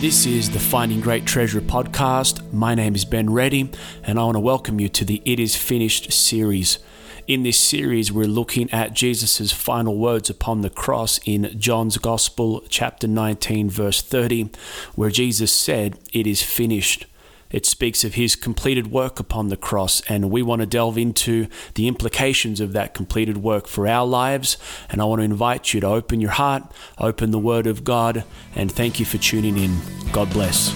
This 0.00 0.24
is 0.24 0.48
the 0.48 0.58
Finding 0.58 1.02
Great 1.02 1.26
Treasure 1.26 1.60
podcast. 1.60 2.54
My 2.54 2.74
name 2.74 2.94
is 2.94 3.04
Ben 3.04 3.28
Reddy, 3.28 3.70
and 4.02 4.18
I 4.18 4.24
want 4.24 4.36
to 4.36 4.40
welcome 4.40 4.80
you 4.80 4.88
to 4.88 5.04
the 5.04 5.20
It 5.26 5.38
Is 5.38 5.56
Finished 5.56 6.10
series. 6.10 6.78
In 7.26 7.42
this 7.42 7.60
series, 7.60 8.10
we're 8.10 8.24
looking 8.24 8.70
at 8.70 8.94
Jesus' 8.94 9.52
final 9.52 9.98
words 9.98 10.30
upon 10.30 10.62
the 10.62 10.70
cross 10.70 11.20
in 11.26 11.54
John's 11.60 11.98
Gospel, 11.98 12.64
chapter 12.70 13.06
19, 13.06 13.68
verse 13.68 14.00
30, 14.00 14.48
where 14.94 15.10
Jesus 15.10 15.52
said, 15.52 15.98
It 16.14 16.26
is 16.26 16.42
finished. 16.42 17.04
It 17.50 17.66
speaks 17.66 18.04
of 18.04 18.14
his 18.14 18.36
completed 18.36 18.92
work 18.92 19.18
upon 19.18 19.48
the 19.48 19.56
cross, 19.56 20.02
and 20.08 20.30
we 20.30 20.40
want 20.40 20.60
to 20.60 20.66
delve 20.66 20.96
into 20.96 21.48
the 21.74 21.88
implications 21.88 22.60
of 22.60 22.72
that 22.74 22.94
completed 22.94 23.38
work 23.38 23.66
for 23.66 23.88
our 23.88 24.06
lives. 24.06 24.56
And 24.88 25.02
I 25.02 25.04
want 25.04 25.18
to 25.20 25.24
invite 25.24 25.74
you 25.74 25.80
to 25.80 25.88
open 25.88 26.20
your 26.20 26.30
heart, 26.30 26.62
open 26.98 27.32
the 27.32 27.40
Word 27.40 27.66
of 27.66 27.82
God, 27.82 28.24
and 28.54 28.70
thank 28.70 29.00
you 29.00 29.04
for 29.04 29.18
tuning 29.18 29.58
in. 29.58 29.76
God 30.12 30.32
bless. 30.32 30.72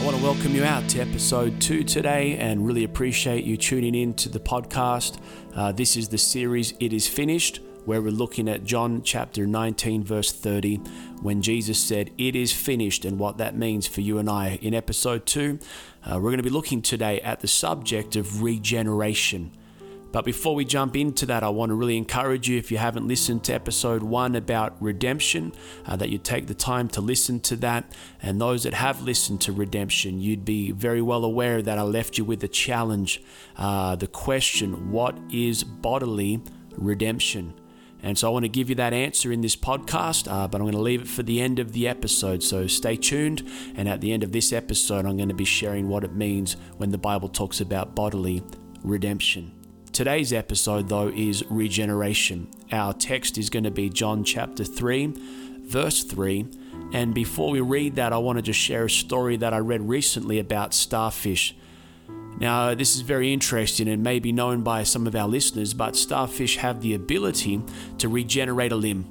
I 0.00 0.04
want 0.04 0.16
to 0.16 0.22
welcome 0.22 0.54
you 0.54 0.62
out 0.62 0.88
to 0.90 1.00
episode 1.00 1.60
two 1.60 1.82
today 1.82 2.36
and 2.36 2.64
really 2.64 2.84
appreciate 2.84 3.42
you 3.42 3.56
tuning 3.56 3.96
in 3.96 4.14
to 4.14 4.28
the 4.28 4.40
podcast. 4.40 5.18
Uh, 5.56 5.72
this 5.72 5.96
is 5.96 6.08
the 6.08 6.18
series 6.18 6.72
It 6.78 6.92
Is 6.92 7.08
Finished 7.08 7.60
where 7.84 8.00
we're 8.00 8.10
looking 8.10 8.48
at 8.48 8.64
John 8.64 9.02
chapter 9.02 9.46
19, 9.46 10.04
verse 10.04 10.32
30, 10.32 10.76
when 11.20 11.42
Jesus 11.42 11.80
said, 11.80 12.10
It 12.16 12.36
is 12.36 12.52
finished, 12.52 13.04
and 13.04 13.18
what 13.18 13.38
that 13.38 13.56
means 13.56 13.86
for 13.86 14.00
you 14.00 14.18
and 14.18 14.30
I. 14.30 14.58
In 14.62 14.74
episode 14.74 15.26
2, 15.26 15.58
uh, 16.04 16.14
we're 16.14 16.30
going 16.30 16.36
to 16.36 16.42
be 16.42 16.50
looking 16.50 16.82
today 16.82 17.20
at 17.20 17.40
the 17.40 17.48
subject 17.48 18.16
of 18.16 18.42
regeneration. 18.42 19.52
But 20.12 20.26
before 20.26 20.54
we 20.54 20.66
jump 20.66 20.94
into 20.94 21.24
that, 21.26 21.42
I 21.42 21.48
want 21.48 21.70
to 21.70 21.74
really 21.74 21.96
encourage 21.96 22.46
you, 22.46 22.58
if 22.58 22.70
you 22.70 22.76
haven't 22.76 23.08
listened 23.08 23.44
to 23.44 23.54
episode 23.54 24.02
one 24.02 24.36
about 24.36 24.76
redemption, 24.80 25.52
uh, 25.86 25.96
that 25.96 26.10
you 26.10 26.18
take 26.18 26.46
the 26.46 26.54
time 26.54 26.88
to 26.88 27.00
listen 27.00 27.40
to 27.40 27.56
that. 27.56 27.90
And 28.20 28.38
those 28.38 28.64
that 28.64 28.74
have 28.74 29.02
listened 29.02 29.40
to 29.42 29.52
redemption, 29.52 30.20
you'd 30.20 30.44
be 30.44 30.70
very 30.70 31.00
well 31.00 31.24
aware 31.24 31.62
that 31.62 31.78
I 31.78 31.82
left 31.82 32.18
you 32.18 32.26
with 32.26 32.44
a 32.44 32.48
challenge 32.48 33.22
uh, 33.56 33.96
the 33.96 34.06
question, 34.06 34.90
What 34.90 35.18
is 35.30 35.64
bodily 35.64 36.42
redemption? 36.76 37.54
And 38.02 38.18
so 38.18 38.28
I 38.28 38.32
want 38.32 38.44
to 38.44 38.48
give 38.48 38.68
you 38.68 38.74
that 38.76 38.92
answer 38.92 39.30
in 39.30 39.40
this 39.40 39.54
podcast, 39.54 40.30
uh, 40.30 40.48
but 40.48 40.60
I'm 40.60 40.64
going 40.64 40.74
to 40.74 40.80
leave 40.80 41.02
it 41.02 41.08
for 41.08 41.22
the 41.22 41.40
end 41.40 41.58
of 41.58 41.72
the 41.72 41.86
episode. 41.86 42.42
So 42.42 42.66
stay 42.66 42.96
tuned. 42.96 43.48
And 43.76 43.88
at 43.88 44.00
the 44.00 44.12
end 44.12 44.24
of 44.24 44.32
this 44.32 44.52
episode, 44.52 45.06
I'm 45.06 45.16
going 45.16 45.28
to 45.28 45.34
be 45.34 45.44
sharing 45.44 45.88
what 45.88 46.02
it 46.02 46.14
means 46.14 46.56
when 46.78 46.90
the 46.90 46.98
Bible 46.98 47.28
talks 47.28 47.60
about 47.60 47.94
bodily 47.94 48.42
redemption. 48.82 49.52
Today's 49.92 50.32
episode, 50.32 50.88
though, 50.88 51.08
is 51.08 51.44
regeneration. 51.50 52.48
Our 52.72 52.92
text 52.94 53.38
is 53.38 53.50
going 53.50 53.64
to 53.64 53.70
be 53.70 53.88
John 53.88 54.24
chapter 54.24 54.64
3, 54.64 55.12
verse 55.64 56.02
3. 56.02 56.46
And 56.92 57.14
before 57.14 57.50
we 57.50 57.60
read 57.60 57.96
that, 57.96 58.12
I 58.12 58.18
want 58.18 58.38
to 58.38 58.42
just 58.42 58.58
share 58.58 58.86
a 58.86 58.90
story 58.90 59.36
that 59.36 59.52
I 59.54 59.58
read 59.58 59.88
recently 59.88 60.38
about 60.38 60.74
starfish. 60.74 61.54
Now, 62.42 62.74
this 62.74 62.96
is 62.96 63.02
very 63.02 63.32
interesting 63.32 63.86
and 63.86 64.02
may 64.02 64.18
be 64.18 64.32
known 64.32 64.62
by 64.62 64.82
some 64.82 65.06
of 65.06 65.14
our 65.14 65.28
listeners, 65.28 65.74
but 65.74 65.94
starfish 65.94 66.56
have 66.56 66.80
the 66.80 66.92
ability 66.92 67.62
to 67.98 68.08
regenerate 68.08 68.72
a 68.72 68.76
limb. 68.76 69.06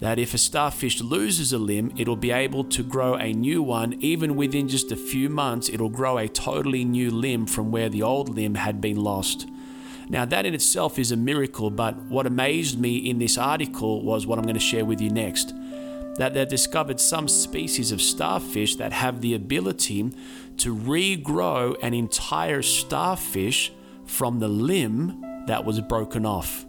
That 0.00 0.18
if 0.18 0.34
a 0.34 0.38
starfish 0.38 1.00
loses 1.00 1.50
a 1.54 1.56
limb, 1.56 1.94
it'll 1.96 2.14
be 2.14 2.30
able 2.30 2.64
to 2.64 2.82
grow 2.82 3.14
a 3.14 3.32
new 3.32 3.62
one. 3.62 3.94
Even 4.00 4.36
within 4.36 4.68
just 4.68 4.92
a 4.92 4.96
few 4.96 5.30
months, 5.30 5.70
it'll 5.70 5.88
grow 5.88 6.18
a 6.18 6.28
totally 6.28 6.84
new 6.84 7.10
limb 7.10 7.46
from 7.46 7.72
where 7.72 7.88
the 7.88 8.02
old 8.02 8.28
limb 8.28 8.56
had 8.56 8.82
been 8.82 8.98
lost. 8.98 9.48
Now, 10.10 10.26
that 10.26 10.44
in 10.44 10.52
itself 10.52 10.98
is 10.98 11.10
a 11.10 11.16
miracle, 11.16 11.70
but 11.70 11.96
what 12.10 12.26
amazed 12.26 12.78
me 12.78 12.98
in 12.98 13.18
this 13.18 13.38
article 13.38 14.02
was 14.02 14.26
what 14.26 14.38
I'm 14.38 14.44
going 14.44 14.52
to 14.56 14.60
share 14.60 14.84
with 14.84 15.00
you 15.00 15.08
next 15.08 15.54
that 16.18 16.34
they've 16.34 16.48
discovered 16.48 17.00
some 17.00 17.28
species 17.28 17.92
of 17.92 18.02
starfish 18.02 18.74
that 18.74 18.92
have 18.92 19.20
the 19.20 19.34
ability 19.34 20.12
to 20.58 20.74
regrow 20.74 21.76
an 21.82 21.94
entire 21.94 22.62
starfish 22.62 23.72
from 24.04 24.38
the 24.38 24.48
limb 24.48 25.44
that 25.46 25.64
was 25.64 25.80
broken 25.80 26.26
off. 26.26 26.66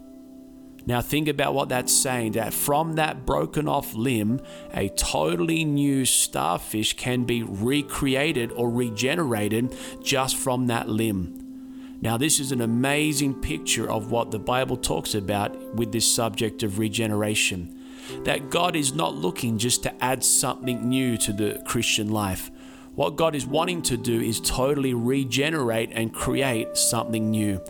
Now, 0.86 1.02
think 1.02 1.28
about 1.28 1.54
what 1.54 1.68
that's 1.68 1.92
saying 1.92 2.32
that 2.32 2.54
from 2.54 2.94
that 2.94 3.26
broken 3.26 3.68
off 3.68 3.94
limb, 3.94 4.40
a 4.72 4.88
totally 4.88 5.64
new 5.64 6.04
starfish 6.04 6.94
can 6.96 7.24
be 7.24 7.42
recreated 7.42 8.50
or 8.52 8.70
regenerated 8.70 9.76
just 10.02 10.36
from 10.36 10.66
that 10.68 10.88
limb. 10.88 11.98
Now, 12.00 12.16
this 12.16 12.40
is 12.40 12.50
an 12.50 12.62
amazing 12.62 13.34
picture 13.34 13.90
of 13.90 14.10
what 14.10 14.30
the 14.30 14.38
Bible 14.38 14.76
talks 14.76 15.14
about 15.14 15.74
with 15.74 15.92
this 15.92 16.10
subject 16.12 16.62
of 16.62 16.78
regeneration 16.78 17.76
that 18.24 18.50
God 18.50 18.74
is 18.74 18.94
not 18.94 19.14
looking 19.14 19.58
just 19.58 19.82
to 19.84 20.04
add 20.04 20.24
something 20.24 20.88
new 20.88 21.16
to 21.18 21.32
the 21.32 21.62
Christian 21.66 22.08
life. 22.08 22.50
What 22.94 23.16
God 23.16 23.34
is 23.34 23.46
wanting 23.46 23.82
to 23.82 23.96
do 23.96 24.20
is 24.20 24.40
totally 24.40 24.94
regenerate 24.94 25.90
and 25.92 26.12
create 26.12 26.76
something 26.76 27.30
new. 27.30 27.60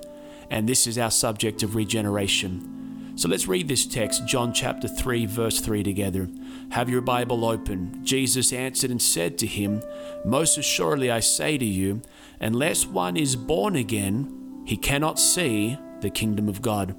And 0.50 0.68
this 0.68 0.86
is 0.86 0.98
our 0.98 1.10
subject 1.10 1.62
of 1.62 1.76
regeneration. 1.76 3.12
So 3.16 3.28
let's 3.28 3.46
read 3.46 3.68
this 3.68 3.86
text, 3.86 4.26
John 4.26 4.52
chapter 4.54 4.88
3, 4.88 5.26
verse 5.26 5.60
3 5.60 5.82
together. 5.82 6.28
Have 6.70 6.88
your 6.88 7.02
Bible 7.02 7.44
open. 7.44 8.02
Jesus 8.02 8.50
answered 8.50 8.90
and 8.90 9.00
said 9.00 9.36
to 9.38 9.46
him, 9.46 9.82
Most 10.24 10.56
assuredly 10.56 11.10
I 11.10 11.20
say 11.20 11.58
to 11.58 11.64
you, 11.64 12.00
unless 12.40 12.86
one 12.86 13.18
is 13.18 13.36
born 13.36 13.76
again, 13.76 14.62
he 14.64 14.78
cannot 14.78 15.18
see 15.18 15.78
the 16.00 16.08
kingdom 16.08 16.48
of 16.48 16.62
God. 16.62 16.96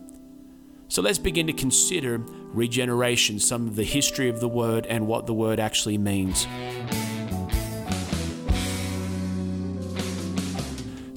So 0.90 1.02
let's 1.02 1.18
begin 1.18 1.48
to 1.48 1.54
consider 1.54 2.20
regeneration, 2.54 3.40
some 3.40 3.68
of 3.68 3.76
the 3.76 3.84
history 3.84 4.30
of 4.30 4.42
the 4.42 4.48
word, 4.48 4.86
and 4.86 5.08
what 5.08 5.26
the 5.26 5.34
word 5.34 5.60
actually 5.60 5.98
means. 5.98 6.46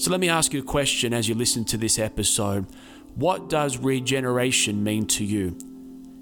So 0.05 0.11
let 0.11 0.21
me 0.21 0.29
ask 0.29 0.53
you 0.53 0.61
a 0.61 0.63
question 0.63 1.15
as 1.15 1.31
you 1.31 1.35
listen 1.35 1.65
to 1.65 1.79
this 1.79 1.99
episode. 1.99 2.67
What 3.15 3.49
does 3.49 3.79
regeneration 3.79 4.85
mean 4.85 5.07
to 5.07 5.25
you? 5.25 5.57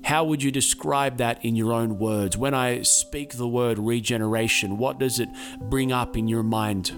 How 0.04 0.22
would 0.22 0.41
you 0.41 0.53
describe 0.53 1.16
that 1.16 1.44
in 1.44 1.56
your 1.56 1.72
own 1.72 1.98
words? 1.98 2.37
When 2.37 2.54
I 2.54 2.82
speak 2.82 3.32
the 3.32 3.48
word 3.48 3.81
regeneration, 3.81 4.78
what 4.78 5.00
does 5.00 5.19
it 5.19 5.28
bring 5.62 5.91
up 5.91 6.16
in 6.16 6.28
your 6.28 6.44
mind? 6.44 6.93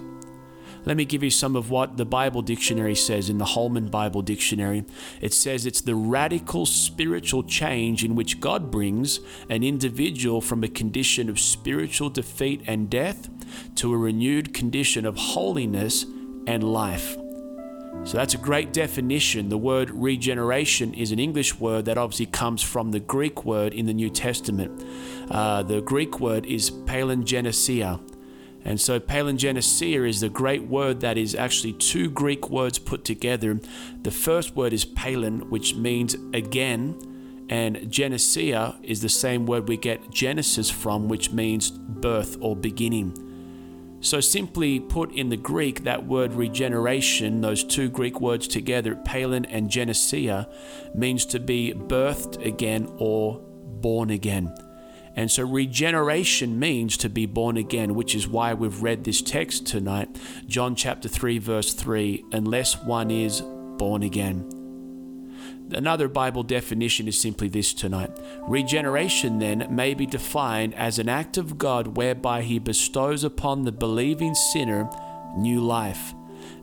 Let 0.85 0.95
me 0.95 1.05
give 1.05 1.23
you 1.23 1.31
some 1.31 1.55
of 1.55 1.71
what 1.71 1.97
the 1.97 2.05
Bible 2.05 2.43
Dictionary 2.43 2.93
says 2.93 3.31
in 3.31 3.39
the 3.39 3.45
Holman 3.45 3.87
Bible 3.87 4.21
Dictionary. 4.21 4.85
It 5.21 5.33
says 5.33 5.65
it's 5.65 5.81
the 5.81 5.95
radical 5.95 6.67
spiritual 6.67 7.41
change 7.41 8.03
in 8.03 8.13
which 8.13 8.39
God 8.39 8.69
brings 8.69 9.21
an 9.49 9.63
individual 9.63 10.39
from 10.39 10.63
a 10.63 10.67
condition 10.67 11.31
of 11.31 11.39
spiritual 11.39 12.11
defeat 12.11 12.61
and 12.67 12.91
death 12.91 13.27
to 13.77 13.91
a 13.91 13.97
renewed 13.97 14.53
condition 14.53 15.07
of 15.07 15.17
holiness 15.17 16.05
and 16.47 16.63
life. 16.63 17.17
So 18.03 18.17
that's 18.17 18.35
a 18.35 18.37
great 18.37 18.71
definition. 18.71 19.49
The 19.49 19.57
word 19.57 19.89
regeneration 19.89 20.93
is 20.93 21.11
an 21.11 21.17
English 21.17 21.59
word 21.59 21.85
that 21.85 21.97
obviously 21.97 22.27
comes 22.27 22.61
from 22.61 22.91
the 22.91 22.99
Greek 22.99 23.45
word 23.45 23.73
in 23.73 23.87
the 23.87 23.93
New 23.93 24.11
Testament. 24.11 24.85
Uh, 25.31 25.63
the 25.63 25.81
Greek 25.81 26.19
word 26.19 26.45
is 26.45 26.69
palingenesia. 26.69 27.99
And 28.63 28.79
so 28.79 28.99
palingenesia 28.99 30.07
is 30.07 30.19
the 30.21 30.29
great 30.29 30.63
word 30.67 30.99
that 31.01 31.17
is 31.17 31.33
actually 31.33 31.73
two 31.73 32.09
Greek 32.11 32.49
words 32.49 32.77
put 32.77 33.05
together. 33.05 33.59
The 34.03 34.11
first 34.11 34.55
word 34.55 34.73
is 34.73 34.85
palin, 34.85 35.49
which 35.49 35.75
means 35.75 36.15
again, 36.33 36.99
and 37.49 37.77
genesia 37.91 38.75
is 38.83 39.01
the 39.01 39.09
same 39.09 39.45
word 39.45 39.67
we 39.67 39.77
get 39.77 40.11
Genesis 40.11 40.69
from, 40.69 41.07
which 41.07 41.31
means 41.31 41.71
birth 41.71 42.37
or 42.39 42.55
beginning. 42.55 43.24
So, 44.05 44.21
simply 44.21 44.79
put 44.79 45.11
in 45.13 45.29
the 45.29 45.35
Greek, 45.35 45.83
that 45.83 46.05
word 46.05 46.33
regeneration, 46.33 47.41
those 47.41 47.63
two 47.63 47.89
Greek 47.89 48.21
words 48.21 48.47
together, 48.47 48.95
palin 48.95 49.45
and 49.45 49.67
genesia, 49.67 50.47
means 50.93 51.25
to 51.25 51.39
be 51.39 51.73
birthed 51.73 52.45
again 52.45 52.87
or 52.99 53.41
born 53.41 54.11
again. 54.11 54.55
And 55.15 55.31
so 55.31 55.43
regeneration 55.43 56.59
means 56.59 56.97
to 56.97 57.09
be 57.09 57.25
born 57.25 57.57
again, 57.57 57.95
which 57.95 58.13
is 58.13 58.27
why 58.27 58.53
we've 58.53 58.83
read 58.83 59.05
this 59.05 59.23
text 59.23 59.65
tonight, 59.65 60.09
John 60.45 60.75
chapter 60.75 61.09
3 61.09 61.39
verse 61.39 61.73
3, 61.73 62.25
unless 62.31 62.77
one 62.83 63.09
is 63.09 63.41
born 63.41 64.03
again. 64.03 64.54
Another 65.71 66.07
Bible 66.07 66.43
definition 66.43 67.07
is 67.07 67.19
simply 67.19 67.47
this 67.47 67.73
tonight. 67.73 68.11
Regeneration, 68.41 69.39
then, 69.39 69.67
may 69.69 69.93
be 69.93 70.05
defined 70.05 70.75
as 70.75 70.99
an 70.99 71.09
act 71.09 71.37
of 71.37 71.57
God 71.57 71.97
whereby 71.97 72.43
He 72.43 72.59
bestows 72.59 73.23
upon 73.23 73.63
the 73.63 73.71
believing 73.71 74.35
sinner 74.35 74.89
new 75.37 75.59
life. 75.61 76.13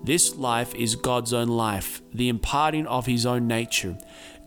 This 0.05 0.37
life 0.37 0.75
is 0.75 0.97
God's 0.97 1.33
own 1.33 1.49
life, 1.49 2.03
the 2.13 2.29
imparting 2.29 2.87
of 2.87 3.07
His 3.07 3.27
own 3.27 3.47
nature. 3.47 3.99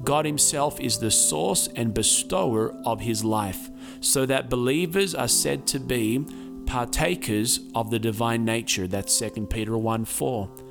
God 0.04 0.26
Himself 0.26 0.80
is 0.80 1.00
the 1.00 1.12
source 1.12 1.68
and 1.76 1.94
bestower 1.94 2.74
of 2.86 3.02
His 3.02 3.24
life 3.24 3.70
so 4.00 4.26
that 4.26 4.50
believers 4.50 5.14
are 5.16 5.28
said 5.28 5.68
to 5.68 5.80
be 5.80 6.26
partakers 6.66 7.60
of 7.74 7.92
the 7.92 8.00
divine 8.00 8.44
nature. 8.46 8.88
That's 8.88 9.18
2 9.20 9.48
Peter 9.48 9.78
1 9.78 10.06
4. 10.06 10.65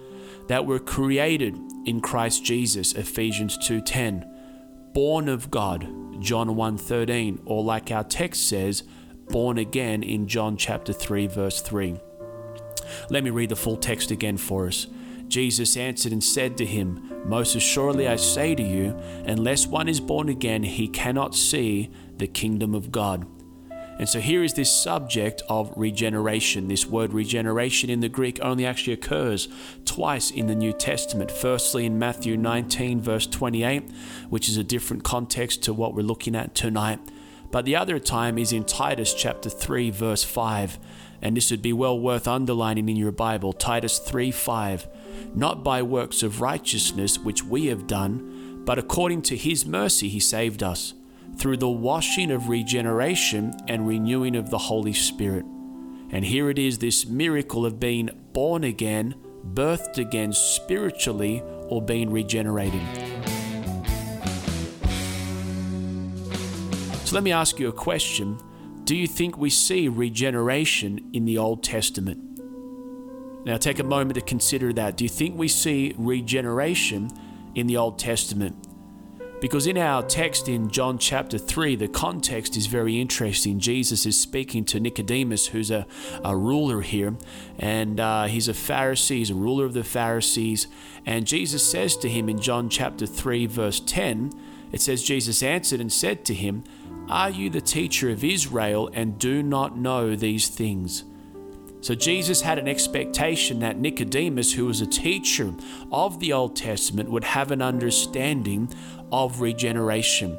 That 0.49 0.67
were 0.67 0.79
created 0.79 1.59
in 1.87 2.01
Christ 2.01 2.45
Jesus, 2.45 2.93
Ephesians 2.93 3.57
2:10. 3.59 4.25
born 4.93 5.29
of 5.29 5.51
God, 5.51 5.89
John 6.21 6.55
1:13, 6.55 7.41
or 7.47 7.65
like 7.65 7.91
our 7.91 8.05
text 8.05 8.47
says, 8.49 8.85
born 9.29 9.59
again 9.59 10.03
in 10.05 10.29
John 10.29 10.57
chapter 10.57 10.93
3 10.93 11.27
verse 11.27 11.61
3. 11.61 11.97
Let 13.11 13.25
me 13.25 13.31
read 13.31 13.49
the 13.49 13.57
full 13.57 13.77
text 13.77 14.11
again 14.13 14.37
for 14.37 14.69
us. 14.69 14.87
Jesus 15.29 15.77
answered 15.77 16.13
and 16.13 16.23
said 16.23 16.57
to 16.59 16.67
him, 16.67 17.11
Most 17.27 17.57
assuredly 17.57 18.07
I 18.07 18.17
say 18.17 18.55
to 18.55 18.63
you, 18.63 18.97
unless 19.27 19.67
one 19.67 19.89
is 19.89 19.99
born 19.99 20.29
again, 20.29 20.63
he 20.63 20.87
cannot 20.87 21.35
see 21.35 21.91
the 22.19 22.27
kingdom 22.29 22.75
of 22.75 22.93
God. 22.93 23.27
And 23.99 24.09
so 24.09 24.21
here 24.21 24.43
is 24.43 24.55
this 24.55 24.71
subject 24.71 25.43
of 25.49 25.73
regeneration. 25.77 26.69
This 26.69 26.87
word 26.87 27.13
regeneration 27.13 27.91
in 27.91 28.01
the 28.01 28.09
Greek 28.09 28.39
only 28.43 28.67
actually 28.67 28.93
occurs 28.93 29.49
twice 29.85 30.31
in 30.31 30.47
the 30.47 30.55
New 30.55 30.73
Testament. 30.73 31.31
Firstly, 31.31 31.87
in 31.87 31.99
Matthew 31.99 32.37
19, 32.37 33.01
verse 33.01 33.27
28, 33.27 33.85
which 34.31 34.49
is 34.49 34.57
a 34.57 34.65
different 34.65 35.05
context 35.05 35.63
to 35.65 35.73
what 35.73 35.95
we're 35.95 36.03
looking 36.03 36.35
at 36.35 36.55
tonight. 36.55 36.99
But 37.53 37.65
the 37.65 37.77
other 37.77 38.01
time 38.01 38.37
is 38.37 38.53
in 38.53 38.65
Titus 38.65 39.15
chapter 39.15 39.49
3, 39.49 39.91
verse 39.91 40.25
5. 40.25 40.79
And 41.23 41.37
this 41.37 41.51
would 41.53 41.63
be 41.63 41.73
well 41.73 41.99
worth 41.99 42.27
underlining 42.27 42.89
in 42.89 42.97
your 42.97 43.13
Bible 43.13 43.53
Titus 43.53 44.01
3 44.01 44.33
5. 44.33 44.89
Not 45.35 45.63
by 45.63 45.83
works 45.83 46.23
of 46.23 46.41
righteousness 46.41 47.19
which 47.19 47.45
we 47.45 47.67
have 47.67 47.87
done, 47.87 48.63
but 48.65 48.79
according 48.79 49.23
to 49.23 49.37
his 49.37 49.65
mercy 49.65 50.09
he 50.09 50.19
saved 50.19 50.63
us 50.63 50.95
through 51.37 51.57
the 51.57 51.69
washing 51.69 52.31
of 52.31 52.49
regeneration 52.49 53.55
and 53.69 53.87
renewing 53.87 54.37
of 54.37 54.51
the 54.51 54.59
Holy 54.59 54.93
Spirit. 54.93 55.45
And 56.11 56.25
here 56.25 56.51
it 56.51 56.59
is 56.59 56.79
this 56.79 57.07
miracle 57.07 57.67
of 57.67 57.81
being 57.81 58.11
born 58.33 58.65
again, 58.65 59.15
birthed 59.53 59.99
again 59.99 60.33
spiritually, 60.33 61.43
or 61.69 61.83
being 61.83 62.11
regenerated. 62.11 62.83
So 67.05 67.15
let 67.15 67.23
me 67.23 67.33
ask 67.33 67.59
you 67.59 67.69
a 67.69 67.73
question. 67.73 68.39
Do 68.85 68.95
you 68.95 69.07
think 69.07 69.37
we 69.39 69.51
see 69.51 69.89
regeneration 69.89 71.11
in 71.13 71.25
the 71.25 71.39
Old 71.39 71.63
Testament? 71.63 72.21
Now 73.45 73.57
take 73.57 73.79
a 73.79 73.85
moment 73.85 74.15
to 74.15 74.21
consider 74.21 74.73
that. 74.75 74.97
Do 74.97 75.05
you 75.05 75.11
think 75.11 75.37
we 75.37 75.49
see 75.49 75.95
regeneration 75.99 77.11
in 77.55 77.67
the 77.67 77.77
Old 77.77 77.99
Testament? 77.99 78.57
Because 79.45 79.67
in 79.67 79.77
our 79.77 80.03
text 80.03 80.49
in 80.49 80.71
John 80.71 80.97
chapter 80.97 81.37
3, 81.37 81.77
the 81.77 81.87
context 81.87 82.57
is 82.57 82.67
very 82.67 82.99
interesting. 82.99 83.61
Jesus 83.61 84.07
is 84.07 84.19
speaking 84.19 84.65
to 84.65 84.81
Nicodemus, 84.81 85.49
who's 85.49 85.71
a, 85.71 85.87
a 86.25 86.35
ruler 86.35 86.81
here, 86.81 87.15
and 87.59 88.01
uh, 88.01 88.25
he's 88.25 88.49
a 88.49 88.55
Pharisee, 88.55 89.19
he's 89.19 89.29
a 89.29 89.35
ruler 89.35 89.67
of 89.67 89.75
the 89.75 89.85
Pharisees. 89.85 90.67
And 91.05 91.27
Jesus 91.27 91.63
says 91.63 91.95
to 91.99 92.09
him 92.09 92.31
in 92.31 92.41
John 92.41 92.71
chapter 92.71 93.05
3, 93.05 93.45
verse 93.45 93.81
10, 93.81 94.33
it 94.73 94.81
says, 94.81 95.03
Jesus 95.03 95.43
answered 95.43 95.79
and 95.79 95.93
said 95.93 96.25
to 96.25 96.33
him, 96.33 96.65
Are 97.11 97.29
you 97.29 97.51
the 97.51 97.61
teacher 97.61 98.09
of 98.09 98.25
Israel 98.25 98.89
and 98.95 99.19
do 99.19 99.43
not 99.43 99.77
know 99.77 100.17
these 100.17 100.49
things? 100.49 101.05
So 101.85 101.95
Jesus 101.95 102.41
had 102.41 102.59
an 102.59 102.67
expectation 102.67 103.59
that 103.59 103.79
Nicodemus, 103.79 104.55
who 104.55 104.65
was 104.65 104.81
a 104.81 104.87
teacher 104.87 105.53
of 105.93 106.19
the 106.19 106.33
Old 106.33 106.57
Testament, 106.57 107.11
would 107.11 107.25
have 107.25 107.51
an 107.51 107.61
understanding 107.61 108.71
of 109.23 109.41
regeneration. 109.41 110.37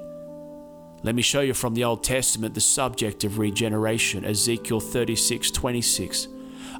Let 1.01 1.15
me 1.15 1.21
show 1.21 1.39
you 1.39 1.53
from 1.53 1.75
the 1.75 1.85
Old 1.85 2.03
Testament 2.03 2.55
the 2.55 2.61
subject 2.61 3.23
of 3.23 3.39
regeneration. 3.39 4.25
Ezekiel 4.25 4.81
36 4.81 5.49
26. 5.49 6.27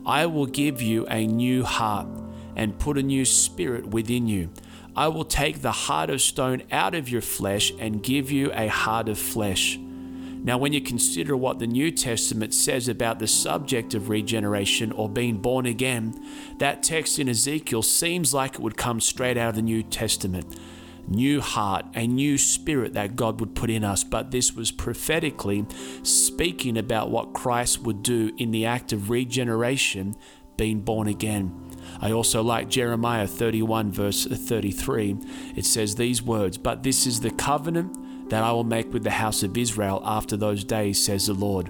I 0.06 0.26
will 0.26 0.46
give 0.46 0.82
you 0.82 1.06
a 1.08 1.26
new 1.26 1.64
heart 1.64 2.08
and 2.56 2.78
put 2.78 2.98
a 2.98 3.04
new 3.04 3.24
spirit 3.24 3.88
within 3.88 4.28
you. 4.28 4.50
I 4.94 5.08
will 5.08 5.24
take 5.24 5.62
the 5.62 5.72
heart 5.72 6.10
of 6.10 6.22
stone 6.22 6.64
out 6.70 6.96
of 6.96 7.08
your 7.08 7.22
flesh 7.22 7.72
and 7.80 8.04
give 8.04 8.30
you 8.30 8.52
a 8.54 8.68
heart 8.68 9.08
of 9.08 9.18
flesh. 9.18 9.78
Now, 9.78 10.58
when 10.58 10.74
you 10.74 10.82
consider 10.82 11.38
what 11.38 11.60
the 11.60 11.68
New 11.68 11.92
Testament 11.92 12.54
says 12.54 12.90
about 12.90 13.20
the 13.20 13.28
subject 13.28 13.94
of 13.94 14.10
regeneration 14.10 14.92
or 14.92 15.10
being 15.10 15.38
born 15.38 15.66
again, 15.66 16.14
that 16.60 16.84
text 16.84 17.20
in 17.20 17.30
Ezekiel 17.30 17.82
seems 17.82 18.34
like 18.34 18.56
it 18.56 18.60
would 18.60 18.78
come 18.78 19.00
straight 19.00 19.38
out 19.38 19.50
of 19.50 19.56
the 19.56 19.62
New 19.62 19.82
Testament. 19.82 20.60
New 21.08 21.42
heart, 21.42 21.86
a 21.94 22.08
new 22.08 22.38
spirit 22.38 22.94
that 22.94 23.16
God 23.16 23.40
would 23.40 23.56
put 23.56 23.70
in 23.70 23.84
us, 23.84 24.04
but 24.04 24.32
this 24.32 24.54
was 24.54 24.72
prophetically 24.72 25.66
speaking 26.04 26.78
about 26.78 27.12
what 27.12 27.34
Christ 27.34 27.84
would 27.84 28.02
do 28.02 28.32
in 28.38 28.52
the 28.52 28.66
act 28.66 28.92
of 28.92 29.10
regeneration, 29.10 30.16
being 30.58 30.80
born 30.80 31.08
again. 31.08 31.54
I 32.02 32.12
also 32.12 32.42
like 32.42 32.70
Jeremiah 32.70 33.28
31, 33.28 33.92
verse 33.92 34.26
33. 34.26 35.18
It 35.56 35.66
says 35.66 35.96
these 35.96 36.22
words, 36.22 36.58
But 36.58 36.84
this 36.84 37.06
is 37.06 37.20
the 37.20 37.32
covenant 37.32 38.30
that 38.30 38.44
I 38.44 38.52
will 38.52 38.64
make 38.64 38.92
with 38.92 39.04
the 39.04 39.12
house 39.12 39.44
of 39.44 39.58
Israel 39.58 40.02
after 40.04 40.36
those 40.36 40.64
days, 40.64 41.04
says 41.04 41.28
the 41.28 41.34
Lord. 41.34 41.70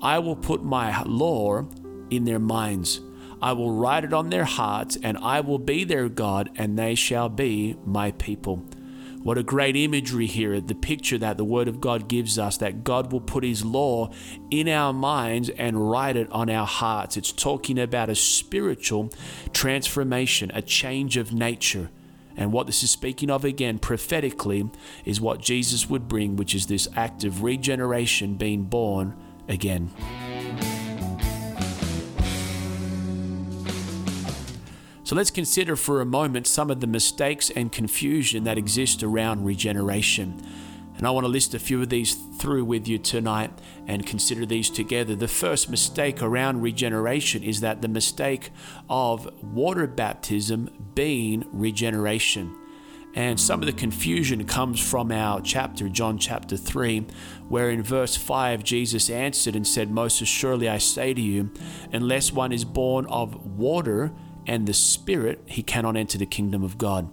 I 0.00 0.20
will 0.20 0.36
put 0.36 0.62
my 0.62 1.02
law 1.02 1.66
in 2.10 2.24
their 2.24 2.38
minds. 2.38 3.00
I 3.40 3.52
will 3.52 3.72
write 3.72 4.04
it 4.04 4.12
on 4.12 4.30
their 4.30 4.44
hearts, 4.44 4.96
and 5.02 5.16
I 5.18 5.40
will 5.40 5.58
be 5.58 5.84
their 5.84 6.08
God, 6.08 6.50
and 6.56 6.78
they 6.78 6.94
shall 6.94 7.28
be 7.28 7.76
my 7.84 8.12
people. 8.12 8.64
What 9.22 9.36
a 9.36 9.42
great 9.42 9.76
imagery 9.76 10.26
here, 10.26 10.60
the 10.60 10.74
picture 10.74 11.18
that 11.18 11.36
the 11.36 11.44
Word 11.44 11.68
of 11.68 11.80
God 11.80 12.08
gives 12.08 12.38
us 12.38 12.56
that 12.58 12.84
God 12.84 13.12
will 13.12 13.20
put 13.20 13.44
His 13.44 13.64
law 13.64 14.12
in 14.50 14.68
our 14.68 14.92
minds 14.92 15.50
and 15.50 15.90
write 15.90 16.16
it 16.16 16.30
on 16.30 16.48
our 16.48 16.66
hearts. 16.66 17.16
It's 17.16 17.32
talking 17.32 17.78
about 17.78 18.08
a 18.08 18.14
spiritual 18.14 19.12
transformation, 19.52 20.50
a 20.54 20.62
change 20.62 21.16
of 21.16 21.32
nature. 21.32 21.90
And 22.36 22.52
what 22.52 22.66
this 22.66 22.84
is 22.84 22.90
speaking 22.90 23.30
of 23.30 23.44
again 23.44 23.80
prophetically 23.80 24.70
is 25.04 25.20
what 25.20 25.40
Jesus 25.40 25.90
would 25.90 26.06
bring, 26.06 26.36
which 26.36 26.54
is 26.54 26.66
this 26.66 26.86
act 26.94 27.24
of 27.24 27.42
regeneration, 27.42 28.36
being 28.36 28.62
born 28.62 29.16
again. 29.48 29.90
So 35.08 35.16
let's 35.16 35.30
consider 35.30 35.74
for 35.74 36.02
a 36.02 36.04
moment 36.04 36.46
some 36.46 36.70
of 36.70 36.80
the 36.80 36.86
mistakes 36.86 37.48
and 37.48 37.72
confusion 37.72 38.44
that 38.44 38.58
exist 38.58 39.02
around 39.02 39.46
regeneration. 39.46 40.38
And 40.98 41.06
I 41.06 41.10
want 41.12 41.24
to 41.24 41.28
list 41.28 41.54
a 41.54 41.58
few 41.58 41.80
of 41.80 41.88
these 41.88 42.14
through 42.36 42.66
with 42.66 42.86
you 42.86 42.98
tonight 42.98 43.50
and 43.86 44.04
consider 44.04 44.44
these 44.44 44.68
together. 44.68 45.16
The 45.16 45.26
first 45.26 45.70
mistake 45.70 46.22
around 46.22 46.60
regeneration 46.60 47.42
is 47.42 47.62
that 47.62 47.80
the 47.80 47.88
mistake 47.88 48.50
of 48.90 49.26
water 49.42 49.86
baptism 49.86 50.68
being 50.94 51.46
regeneration. 51.52 52.54
And 53.14 53.40
some 53.40 53.60
of 53.60 53.66
the 53.66 53.72
confusion 53.72 54.44
comes 54.44 54.78
from 54.78 55.10
our 55.10 55.40
chapter, 55.40 55.88
John 55.88 56.18
chapter 56.18 56.58
3, 56.58 57.06
where 57.48 57.70
in 57.70 57.82
verse 57.82 58.14
5 58.14 58.62
Jesus 58.62 59.08
answered 59.08 59.56
and 59.56 59.66
said, 59.66 59.90
Most 59.90 60.20
assuredly 60.20 60.68
I 60.68 60.76
say 60.76 61.14
to 61.14 61.20
you, 61.20 61.50
unless 61.94 62.30
one 62.30 62.52
is 62.52 62.66
born 62.66 63.06
of 63.06 63.56
water 63.56 64.12
and 64.48 64.66
the 64.66 64.74
Spirit, 64.74 65.42
he 65.46 65.62
cannot 65.62 65.96
enter 65.96 66.18
the 66.18 66.26
kingdom 66.26 66.64
of 66.64 66.78
God. 66.78 67.08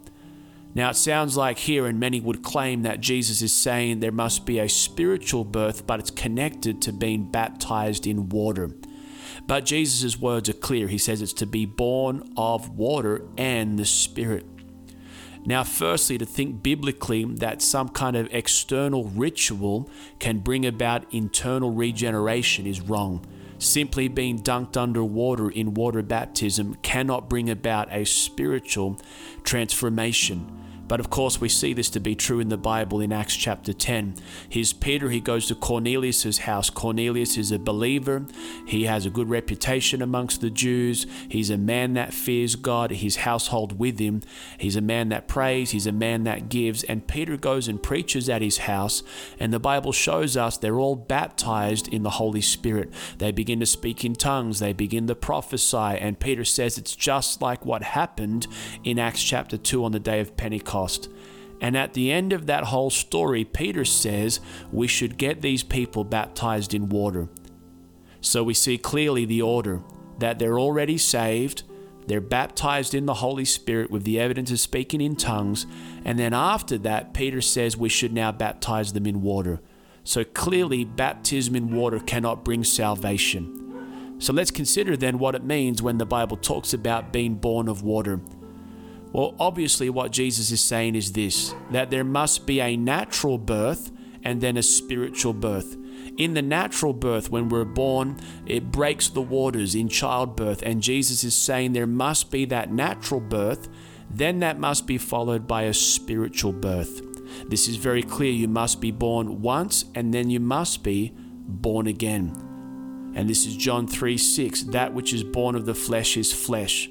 Now, 0.74 0.90
it 0.90 0.96
sounds 0.96 1.38
like 1.38 1.60
here, 1.60 1.86
and 1.86 2.00
many 2.00 2.20
would 2.20 2.44
claim 2.44 2.82
that 2.82 3.00
Jesus 3.00 3.42
is 3.42 3.54
saying 3.54 4.00
there 4.00 4.12
must 4.12 4.46
be 4.46 4.60
a 4.60 4.68
spiritual 4.68 5.46
birth, 5.46 5.86
but 5.86 6.00
it's 6.00 6.12
connected 6.12 6.82
to 6.82 6.92
being 6.92 7.30
baptized 7.32 8.08
in 8.08 8.30
water. 8.30 8.72
But 9.48 9.66
Jesus' 9.66 10.20
words 10.20 10.50
are 10.50 10.54
clear. 10.54 10.88
He 10.88 10.98
says 10.98 11.22
it's 11.22 11.34
to 11.34 11.46
be 11.46 11.66
born 11.66 12.34
of 12.36 12.70
water 12.70 13.22
and 13.38 13.78
the 13.78 13.86
Spirit. 13.86 14.46
Now, 15.46 15.64
firstly, 15.64 16.18
to 16.18 16.26
think 16.26 16.64
biblically 16.64 17.24
that 17.24 17.62
some 17.62 17.90
kind 17.90 18.16
of 18.16 18.28
external 18.32 19.06
ritual 19.06 19.90
can 20.20 20.40
bring 20.40 20.66
about 20.66 21.14
internal 21.14 21.72
regeneration 21.72 22.66
is 22.66 22.82
wrong. 22.82 23.26
Simply 23.58 24.08
being 24.08 24.40
dunked 24.40 24.78
under 24.78 25.04
water 25.04 25.50
in 25.50 25.74
water 25.74 26.02
baptism 26.02 26.76
cannot 26.82 27.30
bring 27.30 27.50
about 27.50 27.92
a 27.92 28.06
spiritual 28.06 29.00
transformation. 29.44 30.65
But 30.88 31.00
of 31.00 31.10
course, 31.10 31.42
we 31.42 31.50
see 31.50 31.74
this 31.74 31.90
to 31.92 32.00
be 32.00 32.16
true 32.16 32.40
in 32.40 32.50
the 32.50 32.58
Bible 32.58 33.02
in 33.02 33.12
Acts 33.12 33.36
chapter 33.36 33.74
10. 33.74 34.16
Here's 34.48 34.72
Peter, 34.72 35.10
he 35.10 35.20
goes 35.20 35.48
to 35.48 35.56
Cornelius' 35.56 36.40
house. 36.40 36.70
Cornelius 36.70 37.38
is 37.38 37.52
a 37.52 37.58
believer, 37.58 38.26
he 38.68 38.84
has 38.84 39.06
a 39.06 39.10
good 39.10 39.30
reputation 39.30 40.02
amongst 40.02 40.42
the 40.42 40.52
Jews. 40.52 41.08
He's 41.28 41.50
a 41.50 41.58
man 41.58 41.94
that 41.96 42.14
fears 42.14 42.56
God, 42.56 42.92
his 42.92 43.18
household 43.18 43.80
with 43.80 43.98
him. 43.98 44.22
He's 44.60 44.76
a 44.76 44.82
man 44.82 45.10
that 45.10 45.28
prays, 45.28 45.72
he's 45.72 45.88
a 45.88 45.92
man 45.92 46.24
that 46.26 46.50
gives. 46.50 46.84
And 46.84 47.08
Peter 47.08 47.36
goes 47.36 47.68
and 47.68 47.82
preaches 47.82 48.30
at 48.30 48.44
his 48.44 48.60
house, 48.60 49.02
and 49.40 49.52
the 49.52 49.60
Bible 49.60 49.92
shows 49.92 50.38
us 50.38 50.58
they're 50.58 50.80
all 50.80 50.96
baptized 50.96 51.88
in 51.88 52.04
the 52.04 52.12
Holy 52.12 52.42
Spirit. 52.42 52.92
They 53.18 53.32
begin 53.32 53.60
to 53.60 53.66
speak 53.66 54.06
in 54.06 54.14
tongues, 54.14 54.60
they 54.60 54.74
begin 54.74 55.08
to 55.08 55.16
prophesy, 55.16 55.78
and 55.78 56.20
Peter 56.20 56.46
says 56.46 56.78
it's 56.78 56.96
just 56.96 57.42
like 57.42 57.66
what 57.66 57.82
happened 57.82 58.46
in 58.84 59.00
Acts 59.00 59.24
chapter 59.24 59.58
2 59.58 59.84
on 59.84 59.92
the 59.92 60.00
day 60.00 60.20
of 60.20 60.38
Pentecost. 60.38 60.75
Pentecost. 60.76 61.10
And 61.62 61.78
at 61.78 61.94
the 61.94 62.12
end 62.12 62.34
of 62.34 62.48
that 62.48 62.66
whole 62.66 62.90
story, 62.90 63.46
Peter 63.46 63.86
says 63.86 64.42
we 64.72 64.88
should 64.88 65.18
get 65.18 65.42
these 65.42 65.64
people 65.64 66.04
baptized 66.04 66.74
in 66.74 66.90
water. 66.90 67.30
So 68.20 68.44
we 68.44 68.54
see 68.54 68.78
clearly 68.78 69.26
the 69.26 69.42
order 69.42 69.82
that 70.20 70.38
they're 70.38 70.60
already 70.60 70.98
saved, 70.98 71.64
They're 72.08 72.22
baptized 72.22 72.94
in 72.94 73.06
the 73.06 73.16
Holy 73.16 73.46
Spirit 73.46 73.90
with 73.90 74.04
the 74.04 74.20
evidence 74.20 74.52
of 74.52 74.60
speaking 74.60 75.02
in 75.02 75.16
tongues. 75.16 75.66
And 76.04 76.20
then 76.20 76.34
after 76.34 76.78
that, 76.80 77.14
Peter 77.14 77.42
says 77.42 77.76
we 77.76 77.90
should 77.90 78.14
now 78.14 78.32
baptize 78.32 78.94
them 78.94 79.08
in 79.08 79.22
water. 79.22 79.60
So 80.04 80.24
clearly, 80.24 80.86
baptism 80.86 81.56
in 81.56 81.76
water 81.76 82.00
cannot 82.00 82.46
bring 82.46 82.64
salvation. 82.64 84.16
So 84.20 84.34
let's 84.34 84.52
consider 84.52 84.96
then 84.96 85.18
what 85.18 85.36
it 85.36 85.44
means 85.44 85.82
when 85.82 85.98
the 85.98 86.06
Bible 86.06 86.38
talks 86.38 86.74
about 86.74 87.12
being 87.12 87.36
born 87.36 87.68
of 87.68 87.82
water. 87.82 88.22
Well, 89.16 89.34
obviously, 89.40 89.90
what 89.90 90.12
Jesus 90.12 90.52
is 90.52 90.60
saying 90.60 90.96
is 90.96 91.14
this 91.14 91.56
that 91.72 91.90
there 91.90 92.04
must 92.04 92.46
be 92.46 92.60
a 92.60 92.76
natural 92.76 93.38
birth 93.38 93.90
and 94.24 94.42
then 94.42 94.58
a 94.58 94.62
spiritual 94.62 95.32
birth. 95.32 95.78
In 96.18 96.34
the 96.34 96.42
natural 96.42 96.92
birth, 96.92 97.32
when 97.32 97.48
we're 97.48 97.64
born, 97.64 98.18
it 98.46 98.74
breaks 98.74 99.08
the 99.08 99.22
waters 99.22 99.74
in 99.74 99.88
childbirth, 99.88 100.62
and 100.64 100.84
Jesus 100.84 101.24
is 101.24 101.34
saying 101.34 101.72
there 101.72 101.88
must 101.88 102.30
be 102.30 102.44
that 102.44 102.74
natural 102.74 103.22
birth, 103.22 103.70
then 104.10 104.40
that 104.40 104.60
must 104.60 104.86
be 104.86 104.98
followed 104.98 105.48
by 105.48 105.62
a 105.62 105.74
spiritual 105.74 106.52
birth. 106.52 107.02
This 107.50 107.70
is 107.70 107.78
very 107.78 108.04
clear. 108.04 108.34
You 108.34 108.50
must 108.50 108.82
be 108.82 108.92
born 108.92 109.42
once, 109.42 109.86
and 109.96 110.14
then 110.14 110.30
you 110.30 110.42
must 110.42 110.84
be 110.84 111.14
born 111.16 111.88
again. 111.88 112.34
And 113.16 113.30
this 113.30 113.46
is 113.46 113.56
John 113.56 113.88
3 113.88 114.18
6. 114.18 114.64
That 114.64 114.94
which 114.94 115.14
is 115.14 115.24
born 115.24 115.56
of 115.56 115.66
the 115.66 115.74
flesh 115.74 116.18
is 116.18 116.34
flesh. 116.34 116.90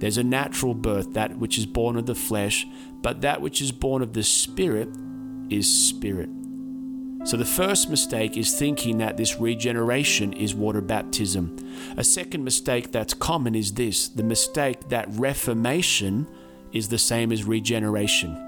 There's 0.00 0.18
a 0.18 0.24
natural 0.24 0.74
birth, 0.74 1.12
that 1.12 1.38
which 1.38 1.58
is 1.58 1.66
born 1.66 1.96
of 1.96 2.06
the 2.06 2.14
flesh, 2.14 2.66
but 3.02 3.20
that 3.20 3.40
which 3.40 3.60
is 3.62 3.70
born 3.70 4.02
of 4.02 4.14
the 4.14 4.22
Spirit 4.22 4.88
is 5.50 5.68
spirit. 5.88 6.30
So 7.24 7.36
the 7.36 7.44
first 7.44 7.90
mistake 7.90 8.38
is 8.38 8.54
thinking 8.54 8.96
that 8.98 9.18
this 9.18 9.38
regeneration 9.38 10.32
is 10.32 10.54
water 10.54 10.80
baptism. 10.80 11.54
A 11.98 12.04
second 12.04 12.44
mistake 12.44 12.92
that's 12.92 13.12
common 13.12 13.54
is 13.54 13.74
this 13.74 14.08
the 14.08 14.22
mistake 14.22 14.88
that 14.88 15.06
reformation 15.10 16.26
is 16.72 16.88
the 16.88 16.98
same 16.98 17.30
as 17.30 17.44
regeneration. 17.44 18.46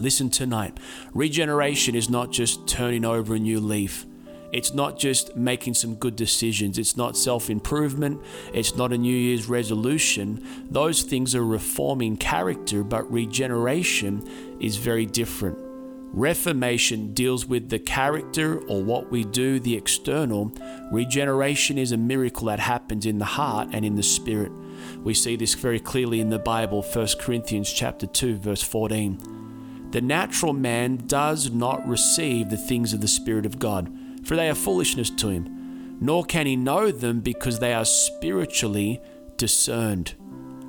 Listen 0.00 0.30
tonight. 0.30 0.78
Regeneration 1.12 1.94
is 1.94 2.08
not 2.08 2.32
just 2.32 2.66
turning 2.66 3.04
over 3.04 3.34
a 3.34 3.38
new 3.38 3.60
leaf. 3.60 4.06
It's 4.52 4.72
not 4.72 4.98
just 4.98 5.36
making 5.36 5.74
some 5.74 5.94
good 5.94 6.16
decisions. 6.16 6.78
It's 6.78 6.96
not 6.96 7.16
self 7.16 7.50
improvement. 7.50 8.22
It's 8.52 8.74
not 8.74 8.92
a 8.92 8.98
New 8.98 9.14
Year's 9.14 9.48
resolution. 9.48 10.44
Those 10.70 11.02
things 11.02 11.34
are 11.34 11.44
reforming 11.44 12.16
character, 12.16 12.82
but 12.82 13.10
regeneration 13.10 14.56
is 14.60 14.76
very 14.76 15.06
different. 15.06 15.58
Reformation 16.12 17.12
deals 17.12 17.44
with 17.44 17.68
the 17.68 17.78
character 17.78 18.60
or 18.60 18.82
what 18.82 19.10
we 19.10 19.24
do, 19.24 19.60
the 19.60 19.76
external. 19.76 20.50
Regeneration 20.90 21.76
is 21.76 21.92
a 21.92 21.98
miracle 21.98 22.46
that 22.46 22.60
happens 22.60 23.04
in 23.04 23.18
the 23.18 23.26
heart 23.26 23.68
and 23.72 23.84
in 23.84 23.94
the 23.94 24.02
spirit. 24.02 24.50
We 25.02 25.12
see 25.12 25.36
this 25.36 25.54
very 25.54 25.78
clearly 25.78 26.20
in 26.20 26.30
the 26.30 26.38
Bible, 26.38 26.82
1 26.82 27.08
Corinthians 27.20 27.70
chapter 27.70 28.06
2 28.06 28.38
verse 28.38 28.62
14. 28.62 29.90
The 29.90 30.00
natural 30.00 30.52
man 30.52 30.96
does 31.06 31.50
not 31.50 31.86
receive 31.86 32.48
the 32.48 32.56
things 32.56 32.92
of 32.92 33.00
the 33.00 33.08
spirit 33.08 33.46
of 33.46 33.58
God, 33.58 33.90
for 34.28 34.36
they 34.36 34.50
are 34.50 34.54
foolishness 34.54 35.08
to 35.08 35.30
him, 35.30 35.96
nor 36.02 36.22
can 36.22 36.44
he 36.44 36.54
know 36.54 36.90
them 36.90 37.20
because 37.20 37.58
they 37.58 37.72
are 37.72 37.86
spiritually 37.86 39.00
discerned. 39.38 40.14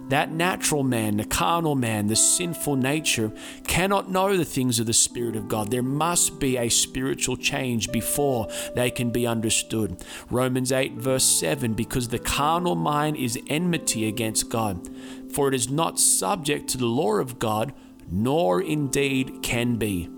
That 0.08 0.32
natural 0.32 0.84
man, 0.84 1.18
the 1.18 1.26
carnal 1.26 1.76
man, 1.76 2.08
the 2.08 2.16
sinful 2.16 2.78
nature 2.78 3.34
cannot 3.68 4.10
know 4.10 4.38
the 4.38 4.46
things 4.46 4.80
of 4.80 4.86
the 4.86 4.94
Spirit 4.94 5.36
of 5.36 5.50
God. 5.50 5.72
There 5.72 5.84
must 5.84 6.40
be 6.40 6.56
a 6.56 6.70
spiritual 6.70 7.36
change 7.36 7.92
before 7.92 8.48
they 8.76 8.90
can 8.92 9.12
be 9.12 9.28
understood. 9.28 10.04
Romans 10.32 10.72
8, 10.72 10.94
verse 10.94 11.26
7 11.26 11.74
because 11.74 12.08
the 12.08 12.18
carnal 12.18 12.76
mind 12.76 13.18
is 13.18 13.38
enmity 13.48 14.08
against 14.08 14.50
God, 14.50 14.90
for 15.34 15.50
it 15.50 15.54
is 15.54 15.70
not 15.70 16.00
subject 16.00 16.70
to 16.70 16.78
the 16.78 16.86
law 16.86 17.18
of 17.18 17.40
God, 17.40 17.74
nor 18.10 18.62
indeed 18.62 19.44
can 19.44 19.76
be. 19.76 20.10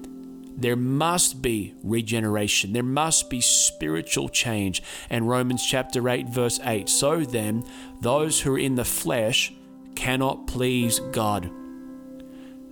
There 0.57 0.75
must 0.75 1.41
be 1.41 1.73
regeneration. 1.83 2.73
There 2.73 2.83
must 2.83 3.29
be 3.29 3.41
spiritual 3.41 4.29
change. 4.29 4.83
And 5.09 5.27
Romans 5.27 5.65
chapter 5.65 6.07
8, 6.07 6.27
verse 6.27 6.59
8 6.63 6.89
So 6.89 7.21
then, 7.21 7.63
those 8.01 8.41
who 8.41 8.53
are 8.53 8.59
in 8.59 8.75
the 8.75 8.85
flesh, 8.85 9.53
cannot 9.95 10.47
please 10.47 10.99
God. 11.11 11.51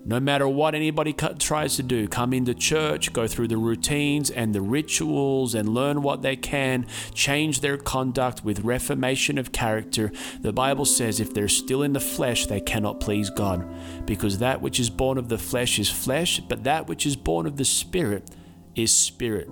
No 0.10 0.20
matter 0.20 0.48
what 0.48 0.74
anybody 0.74 1.14
tries 1.14 1.76
to 1.76 1.84
do, 1.84 2.08
come 2.08 2.34
into 2.34 2.56
church, 2.56 3.14
go 3.14 3.28
through 3.28 3.50
the 3.50 3.58
routines 3.58 4.32
and 4.32 4.56
the 4.56 4.62
rituals 4.62 5.54
and 5.54 5.70
learn 5.70 6.02
what 6.02 6.24
they 6.24 6.36
can, 6.36 6.88
change 7.14 7.62
their 7.62 7.78
conduct 7.78 8.44
with 8.44 8.62
reformation 8.62 9.38
of 9.38 9.52
character. 9.52 10.12
The 10.42 10.52
Bible 10.52 10.86
says 10.86 11.20
if 11.20 11.32
they're 11.32 11.48
still 11.48 11.84
in 11.84 11.94
the 11.94 12.00
flesh, 12.00 12.48
they 12.48 12.60
cannot 12.60 13.00
please 13.00 13.30
God. 13.30 13.64
Because 14.08 14.40
that 14.40 14.64
which 14.64 14.80
is 14.80 14.90
born 14.90 15.20
of 15.20 15.30
the 15.30 15.38
flesh 15.38 15.78
is 15.78 15.92
flesh, 15.92 16.40
but 16.40 16.64
that 16.64 16.88
which 16.88 17.06
is 17.06 17.16
born 17.16 17.46
of 17.46 17.58
the 17.58 17.64
Spirit 17.64 18.32
is 18.76 18.92
spirit. 18.92 19.48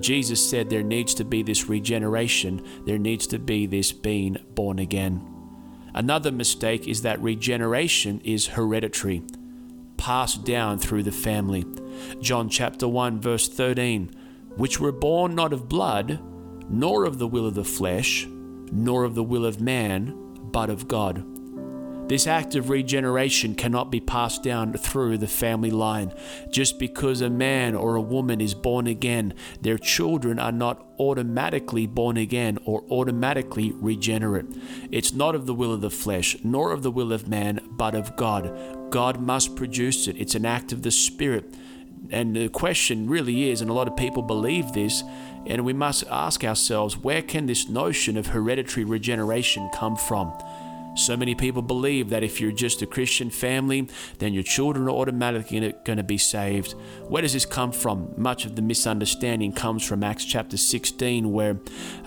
Jesus 0.00 0.50
said 0.50 0.68
there 0.68 0.82
needs 0.82 1.14
to 1.14 1.24
be 1.24 1.44
this 1.44 1.68
regeneration, 1.68 2.66
there 2.86 2.98
needs 2.98 3.28
to 3.28 3.38
be 3.38 3.66
this 3.66 3.92
being 3.92 4.36
born 4.56 4.80
again. 4.80 5.24
Another 5.94 6.32
mistake 6.32 6.88
is 6.88 7.02
that 7.02 7.22
regeneration 7.22 8.20
is 8.24 8.48
hereditary, 8.48 9.22
passed 10.02 10.42
down 10.42 10.80
through 10.80 11.04
the 11.04 11.12
family. 11.12 11.64
John 12.20 12.48
chapter 12.48 12.88
1 12.88 13.20
verse 13.20 13.48
13, 13.48 14.10
which 14.56 14.80
were 14.80 14.90
born 14.90 15.36
not 15.36 15.52
of 15.52 15.68
blood, 15.68 16.20
nor 16.68 17.04
of 17.04 17.20
the 17.20 17.28
will 17.28 17.46
of 17.46 17.54
the 17.54 17.62
flesh, 17.62 18.26
nor 18.72 19.04
of 19.04 19.14
the 19.14 19.22
will 19.22 19.46
of 19.46 19.60
man, 19.60 20.12
but 20.50 20.70
of 20.70 20.88
God. 20.88 21.24
This 22.08 22.26
act 22.26 22.56
of 22.56 22.68
regeneration 22.68 23.54
cannot 23.54 23.92
be 23.92 24.00
passed 24.00 24.42
down 24.42 24.72
through 24.72 25.18
the 25.18 25.28
family 25.28 25.70
line. 25.70 26.12
Just 26.50 26.80
because 26.80 27.20
a 27.20 27.30
man 27.30 27.76
or 27.76 27.94
a 27.94 28.00
woman 28.00 28.40
is 28.40 28.54
born 28.54 28.88
again, 28.88 29.34
their 29.60 29.78
children 29.78 30.40
are 30.40 30.50
not 30.50 30.84
automatically 30.98 31.86
born 31.86 32.16
again 32.16 32.58
or 32.64 32.82
automatically 32.90 33.70
regenerate. 33.76 34.46
It's 34.90 35.12
not 35.12 35.36
of 35.36 35.46
the 35.46 35.54
will 35.54 35.72
of 35.72 35.80
the 35.80 35.90
flesh, 35.90 36.36
nor 36.42 36.72
of 36.72 36.82
the 36.82 36.90
will 36.90 37.12
of 37.12 37.28
man, 37.28 37.60
but 37.70 37.94
of 37.94 38.16
God. 38.16 38.81
God 38.92 39.20
must 39.20 39.56
produce 39.56 40.06
it. 40.06 40.16
It's 40.18 40.36
an 40.36 40.46
act 40.46 40.70
of 40.70 40.82
the 40.82 40.90
Spirit. 40.90 41.54
And 42.10 42.36
the 42.36 42.48
question 42.48 43.08
really 43.08 43.50
is, 43.50 43.60
and 43.60 43.70
a 43.70 43.72
lot 43.72 43.88
of 43.88 43.96
people 43.96 44.22
believe 44.22 44.72
this, 44.72 45.02
and 45.46 45.64
we 45.64 45.72
must 45.72 46.04
ask 46.10 46.44
ourselves 46.44 46.96
where 46.98 47.22
can 47.22 47.46
this 47.46 47.68
notion 47.68 48.16
of 48.16 48.28
hereditary 48.28 48.84
regeneration 48.84 49.70
come 49.72 49.96
from? 49.96 50.32
So 50.94 51.16
many 51.16 51.34
people 51.34 51.62
believe 51.62 52.10
that 52.10 52.22
if 52.22 52.40
you're 52.40 52.52
just 52.52 52.82
a 52.82 52.86
Christian 52.86 53.30
family, 53.30 53.88
then 54.18 54.34
your 54.34 54.42
children 54.42 54.86
are 54.86 54.90
automatically 54.90 55.74
going 55.84 55.96
to 55.96 56.02
be 56.02 56.18
saved. 56.18 56.72
Where 57.08 57.22
does 57.22 57.32
this 57.32 57.46
come 57.46 57.72
from? 57.72 58.12
Much 58.16 58.44
of 58.44 58.56
the 58.56 58.62
misunderstanding 58.62 59.52
comes 59.52 59.86
from 59.86 60.04
Acts 60.04 60.24
chapter 60.24 60.58
16, 60.58 61.32
where 61.32 61.58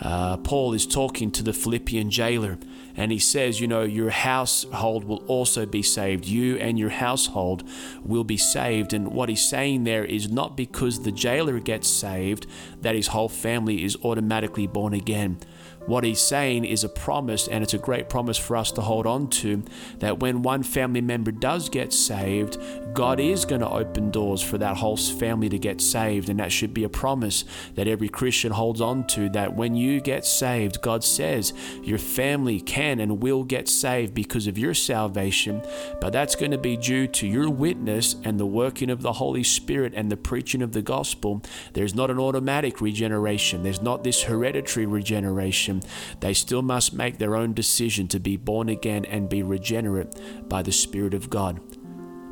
uh, 0.02 0.38
Paul 0.38 0.74
is 0.74 0.86
talking 0.86 1.32
to 1.32 1.44
the 1.44 1.54
Philippian 1.54 2.12
jailer, 2.12 2.60
and 2.96 3.12
he 3.12 3.20
says, 3.20 3.60
You 3.60 3.68
know, 3.68 3.82
your 3.82 4.12
household 4.12 5.04
will 5.04 5.26
also 5.26 5.66
be 5.66 5.82
saved. 5.82 6.26
You 6.26 6.58
and 6.58 6.78
your 6.78 6.90
household 6.90 7.68
will 8.04 8.24
be 8.24 8.38
saved. 8.38 8.94
And 8.94 9.10
what 9.10 9.30
he's 9.30 9.44
saying 9.44 9.84
there 9.84 10.06
is 10.06 10.30
not 10.30 10.56
because 10.56 11.02
the 11.02 11.12
jailer 11.12 11.60
gets 11.60 11.90
saved 11.90 12.46
that 12.82 12.96
his 12.96 13.08
whole 13.08 13.30
family 13.30 13.84
is 13.84 13.98
automatically 14.04 14.68
born 14.68 14.94
again. 14.94 15.40
What 15.86 16.04
he's 16.04 16.22
saying 16.22 16.66
is 16.66 16.84
a 16.84 16.90
promise, 16.90 17.48
and 17.48 17.64
it's 17.64 17.76
a 17.76 17.78
great 17.78 18.10
promise 18.10 18.38
for 18.38 18.58
us 18.58 18.72
to 18.72 18.82
hold 18.82 19.06
on 19.06 19.30
to 19.30 19.64
that 20.00 20.20
when 20.20 20.42
one 20.42 20.64
family 20.64 21.02
member 21.02 21.32
does 21.32 21.70
get 21.70 21.94
saved, 21.94 22.58
God 22.94 23.20
is 23.20 23.46
going 23.46 23.62
to 23.62 23.70
open 23.70 24.10
doors 24.10 24.42
for 24.42 24.58
that 24.58 24.78
whole 24.78 24.98
family 24.98 25.50
to 25.50 25.60
get 25.60 25.82
saved. 25.82 26.30
And 26.30 26.40
that 26.40 26.52
should 26.52 26.74
be 26.74 26.86
a 26.86 26.90
promise 26.90 27.46
that 27.76 27.88
every 27.88 28.10
Christian 28.10 28.52
holds 28.52 28.82
on 28.82 29.06
to 29.08 29.30
that 29.30 29.56
when 29.56 29.76
you 29.76 30.02
get 30.02 30.26
saved, 30.26 30.82
God 30.82 31.04
says 31.04 31.54
your 31.84 32.00
family 32.00 32.62
can 32.62 33.00
and 33.00 33.22
will 33.22 33.44
get 33.44 33.68
saved 33.68 34.14
because 34.14 34.48
of 34.48 34.58
your 34.58 34.74
salvation. 34.74 35.62
But 36.02 36.14
that's 36.14 36.36
going 36.36 36.52
to 36.52 36.58
be 36.58 36.78
due 36.78 37.08
to 37.08 37.28
your 37.28 37.50
witness 37.50 38.16
and 38.24 38.40
the 38.40 38.46
working 38.46 38.90
of 38.90 39.02
the 39.02 39.14
Holy 39.14 39.44
Spirit 39.44 39.94
and 39.96 40.12
the 40.12 40.18
preaching 40.18 40.62
of 40.62 40.72
the 40.72 40.82
gospel. 40.82 41.44
There's 41.74 41.94
not 41.94 42.10
an 42.10 42.20
automatic 42.20 42.82
regeneration, 42.82 43.62
there's 43.62 43.82
not 43.82 44.04
this 44.04 44.24
hereditary 44.24 44.86
regeneration 44.86 45.75
they 46.20 46.34
still 46.34 46.62
must 46.62 46.94
make 46.94 47.18
their 47.18 47.36
own 47.36 47.54
decision 47.54 48.08
to 48.10 48.20
be 48.20 48.38
born 48.38 48.70
again 48.70 49.06
and 49.06 49.30
be 49.30 49.44
regenerate 49.44 50.20
by 50.48 50.62
the 50.62 50.72
Spirit 50.72 51.14
of 51.14 51.30
God. 51.30 51.60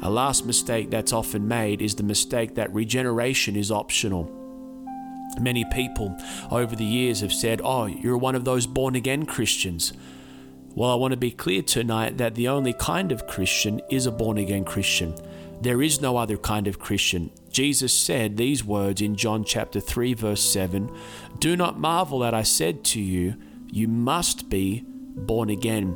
A 0.01 0.09
last 0.09 0.45
mistake 0.45 0.89
that's 0.89 1.13
often 1.13 1.47
made 1.47 1.81
is 1.81 1.95
the 1.95 2.03
mistake 2.03 2.55
that 2.55 2.73
regeneration 2.73 3.55
is 3.55 3.71
optional. 3.71 4.29
Many 5.39 5.65
people 5.71 6.15
over 6.51 6.75
the 6.75 6.83
years 6.83 7.21
have 7.21 7.33
said, 7.33 7.61
Oh, 7.63 7.85
you're 7.85 8.17
one 8.17 8.35
of 8.35 8.45
those 8.45 8.67
born 8.67 8.95
again 8.95 9.25
Christians. 9.25 9.93
Well, 10.75 10.91
I 10.91 10.95
want 10.95 11.11
to 11.11 11.17
be 11.17 11.31
clear 11.31 11.61
tonight 11.61 12.17
that 12.17 12.35
the 12.35 12.47
only 12.47 12.73
kind 12.73 13.11
of 13.11 13.27
Christian 13.27 13.79
is 13.89 14.05
a 14.05 14.11
born 14.11 14.37
again 14.37 14.65
Christian. 14.65 15.15
There 15.61 15.81
is 15.81 16.01
no 16.01 16.17
other 16.17 16.35
kind 16.35 16.67
of 16.67 16.79
Christian. 16.79 17.31
Jesus 17.53 17.93
said 17.93 18.35
these 18.35 18.65
words 18.65 18.99
in 18.99 19.15
John 19.15 19.43
chapter 19.43 19.79
3 19.79 20.15
verse 20.15 20.41
7, 20.41 20.89
"Do 21.39 21.55
not 21.55 21.79
marvel 21.79 22.19
that 22.19 22.33
I 22.33 22.41
said 22.41 22.83
to 22.85 22.99
you, 22.99 23.35
you 23.71 23.87
must 23.87 24.49
be 24.49 24.83
born 25.15 25.51
again." 25.51 25.95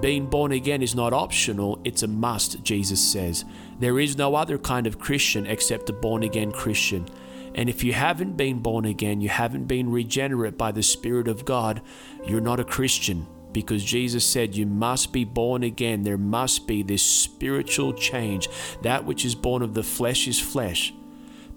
Being 0.00 0.26
born 0.26 0.50
again 0.50 0.82
is 0.82 0.94
not 0.94 1.12
optional, 1.12 1.78
it's 1.84 2.02
a 2.02 2.08
must, 2.08 2.62
Jesus 2.64 3.00
says. 3.00 3.44
There 3.78 4.00
is 4.00 4.18
no 4.18 4.34
other 4.34 4.58
kind 4.58 4.86
of 4.86 4.98
Christian 4.98 5.46
except 5.46 5.90
a 5.90 5.92
born 5.92 6.24
again 6.24 6.50
Christian. 6.50 7.06
And 7.54 7.68
if 7.68 7.82
you 7.84 7.92
haven't 7.92 8.36
been 8.36 8.58
born 8.58 8.84
again, 8.84 9.20
you 9.20 9.28
haven't 9.28 9.66
been 9.66 9.90
regenerate 9.90 10.58
by 10.58 10.72
the 10.72 10.82
Spirit 10.82 11.28
of 11.28 11.44
God, 11.44 11.82
you're 12.26 12.40
not 12.40 12.60
a 12.60 12.64
Christian 12.64 13.26
because 13.52 13.84
Jesus 13.84 14.24
said 14.24 14.56
you 14.56 14.66
must 14.66 15.12
be 15.12 15.24
born 15.24 15.62
again. 15.62 16.02
There 16.02 16.18
must 16.18 16.66
be 16.66 16.82
this 16.82 17.02
spiritual 17.02 17.92
change. 17.92 18.48
That 18.82 19.04
which 19.04 19.24
is 19.24 19.34
born 19.34 19.62
of 19.62 19.74
the 19.74 19.82
flesh 19.82 20.28
is 20.28 20.40
flesh, 20.40 20.94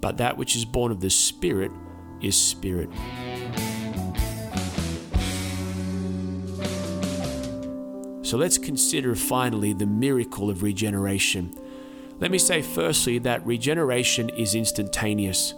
but 0.02 0.18
that 0.18 0.38
which 0.38 0.56
is 0.56 0.66
born 0.66 0.92
of 0.92 1.00
the 1.00 1.10
Spirit 1.10 1.72
is 2.22 2.36
spirit. 2.36 2.90
So 8.24 8.38
let's 8.38 8.58
consider 8.58 9.14
finally 9.16 9.74
the 9.74 9.86
miracle 9.86 10.50
of 10.50 10.64
regeneration. 10.64 11.56
Let 12.20 12.32
me 12.32 12.40
say 12.40 12.62
firstly 12.62 13.20
that 13.20 13.46
regeneration 13.46 14.30
is 14.30 14.56
instantaneous. 14.56 15.54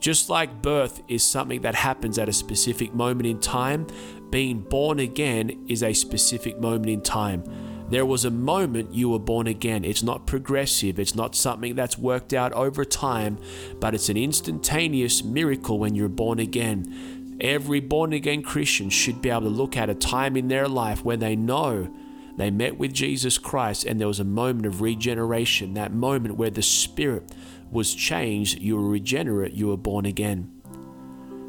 Just 0.00 0.30
like 0.30 0.62
birth 0.62 1.02
is 1.08 1.24
something 1.24 1.62
that 1.62 1.74
happens 1.74 2.18
at 2.18 2.28
a 2.28 2.32
specific 2.32 2.94
moment 2.94 3.26
in 3.26 3.40
time, 3.40 3.88
being 4.30 4.60
born 4.60 4.98
again 4.98 5.64
is 5.68 5.82
a 5.82 5.92
specific 5.92 6.60
moment 6.60 6.88
in 6.88 7.00
time. 7.00 7.42
There 7.90 8.04
was 8.04 8.26
a 8.26 8.30
moment 8.30 8.92
you 8.92 9.08
were 9.08 9.18
born 9.18 9.46
again. 9.46 9.82
It's 9.84 10.02
not 10.02 10.26
progressive, 10.26 10.98
it's 10.98 11.14
not 11.14 11.34
something 11.34 11.74
that's 11.74 11.96
worked 11.96 12.34
out 12.34 12.52
over 12.52 12.84
time, 12.84 13.38
but 13.80 13.94
it's 13.94 14.10
an 14.10 14.18
instantaneous 14.18 15.24
miracle 15.24 15.78
when 15.78 15.94
you're 15.94 16.08
born 16.08 16.38
again. 16.38 17.38
Every 17.40 17.80
born 17.80 18.12
again 18.12 18.42
Christian 18.42 18.90
should 18.90 19.22
be 19.22 19.30
able 19.30 19.42
to 19.42 19.48
look 19.48 19.76
at 19.76 19.88
a 19.88 19.94
time 19.94 20.36
in 20.36 20.48
their 20.48 20.68
life 20.68 21.02
where 21.04 21.16
they 21.16 21.34
know 21.34 21.88
they 22.36 22.50
met 22.50 22.78
with 22.78 22.92
Jesus 22.92 23.38
Christ 23.38 23.84
and 23.84 23.98
there 23.98 24.08
was 24.08 24.20
a 24.20 24.24
moment 24.24 24.66
of 24.66 24.82
regeneration, 24.82 25.74
that 25.74 25.92
moment 25.92 26.36
where 26.36 26.50
the 26.50 26.62
Spirit 26.62 27.32
was 27.70 27.94
changed, 27.94 28.60
you 28.60 28.76
were 28.76 28.88
regenerate, 28.88 29.54
you 29.54 29.68
were 29.68 29.76
born 29.76 30.04
again. 30.04 30.50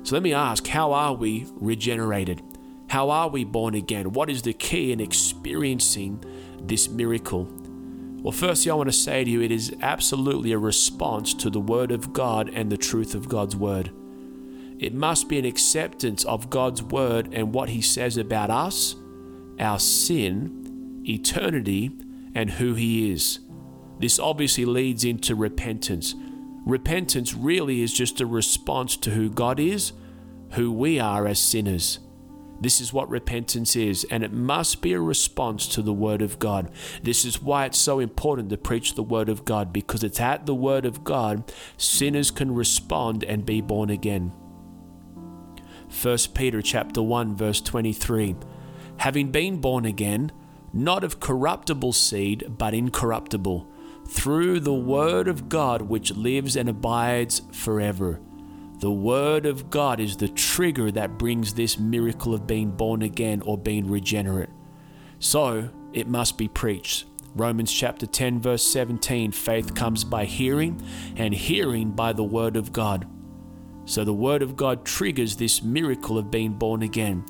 So 0.04 0.16
let 0.16 0.24
me 0.24 0.34
ask, 0.34 0.66
how 0.68 0.94
are 0.94 1.14
we 1.14 1.46
regenerated? 1.56 2.42
How 2.90 3.12
are 3.12 3.30
we 3.30 3.44
born 3.44 3.76
again? 3.76 4.14
What 4.14 4.32
is 4.32 4.42
the 4.42 4.54
key 4.54 4.92
in 4.92 5.00
experiencing 5.00 6.24
this 6.60 6.90
miracle? 6.90 7.48
Well, 8.22 8.32
firstly, 8.32 8.72
I 8.72 8.76
want 8.76 8.90
to 8.90 8.94
say 8.94 9.24
to 9.24 9.30
you, 9.30 9.42
it 9.42 9.52
is 9.52 9.76
absolutely 9.82 10.52
a 10.52 10.58
response 10.58 11.36
to 11.36 11.52
the 11.52 11.60
Word 11.60 11.92
of 11.92 12.14
God 12.14 12.50
and 12.52 12.72
the 12.72 12.78
truth 12.78 13.14
of 13.14 13.30
God's 13.30 13.56
Word. 13.56 13.92
It 14.80 14.94
must 14.94 15.30
be 15.30 15.38
an 15.38 15.46
acceptance 15.46 16.26
of 16.26 16.50
God's 16.50 16.82
Word 16.82 17.30
and 17.32 17.54
what 17.54 17.70
He 17.70 17.82
says 17.82 18.18
about 18.18 18.50
us, 18.50 18.96
our 19.60 19.78
sin, 19.78 21.04
eternity, 21.08 21.92
and 22.34 22.50
who 22.50 22.74
He 22.74 23.12
is. 23.12 23.40
This 24.00 24.18
obviously 24.18 24.66
leads 24.66 25.04
into 25.04 25.36
repentance. 25.36 26.16
Repentance 26.66 27.36
really 27.36 27.82
is 27.82 27.94
just 27.94 28.20
a 28.20 28.26
response 28.26 28.98
to 28.98 29.12
who 29.12 29.30
God 29.30 29.60
is, 29.60 29.94
who 30.54 30.72
we 30.72 31.00
are 31.00 31.28
as 31.28 31.40
sinners. 31.40 32.00
This 32.62 32.82
is 32.82 32.92
what 32.92 33.10
repentance 33.10 33.76
is, 33.76 34.06
and 34.12 34.24
it 34.24 34.34
must 34.34 34.82
be 34.82 34.94
a 34.94 35.00
response 35.00 35.68
to 35.70 35.82
the 35.82 35.94
Word 35.94 36.22
of 36.22 36.40
God. 36.40 36.72
This 37.02 37.24
is 37.24 37.42
why 37.42 37.66
it's 37.66 37.80
so 37.80 38.00
important 38.00 38.50
to 38.50 38.58
preach 38.58 38.96
the 38.96 39.04
Word 39.04 39.30
of 39.30 39.46
God, 39.46 39.72
because 39.72 40.04
it's 40.04 40.20
at 40.20 40.46
the 40.46 40.56
Word 40.56 40.86
of 40.86 41.04
God 41.04 41.52
sinners 41.78 42.32
can 42.32 42.54
respond 42.54 43.24
and 43.24 43.46
be 43.46 43.62
born 43.62 43.90
again. 43.90 44.34
1 46.02 46.18
Peter 46.36 46.62
chapter 46.62 47.02
1 47.02 47.36
verse 47.36 47.62
23 47.62 48.36
Having 48.98 49.32
been 49.32 49.62
born 49.62 49.86
again, 49.86 50.32
not 50.74 51.04
of 51.04 51.20
corruptible 51.20 51.94
seed, 51.94 52.58
but 52.58 52.74
incorruptible 52.74 53.68
through 54.06 54.60
the 54.60 54.74
Word 54.74 55.28
of 55.28 55.48
God 55.48 55.84
which 55.84 56.12
lives 56.12 56.56
and 56.56 56.68
abides 56.68 57.42
forever. 57.52 58.20
The 58.80 58.90
Word 58.90 59.46
of 59.46 59.70
God 59.70 60.00
is 60.00 60.16
the 60.16 60.30
trigger 60.30 60.90
that 60.92 61.18
brings 61.18 61.54
this 61.54 61.78
miracle 61.78 62.34
of 62.34 62.48
being 62.48 62.72
born 62.72 63.02
again 63.02 63.42
or 63.42 63.58
being 63.58 63.90
regenerate. 63.90 64.48
So 65.20 65.70
it 65.92 66.08
must 66.08 66.38
be 66.38 66.48
preached. 66.48 67.04
Romans 67.36 67.74
chapter 67.74 68.06
10, 68.06 68.40
verse 68.40 68.64
17 68.64 69.34
faith 69.34 69.76
comes 69.76 70.06
by 70.06 70.24
hearing, 70.24 70.82
and 71.18 71.34
hearing 71.34 71.92
by 71.92 72.14
the 72.14 72.24
Word 72.24 72.56
of 72.56 72.72
God. 72.72 73.06
So 73.84 74.06
the 74.06 74.14
Word 74.14 74.42
of 74.42 74.56
God 74.56 74.86
triggers 74.86 75.36
this 75.36 75.62
miracle 75.62 76.18
of 76.18 76.32
being 76.32 76.54
born 76.54 76.82
again. 76.82 77.26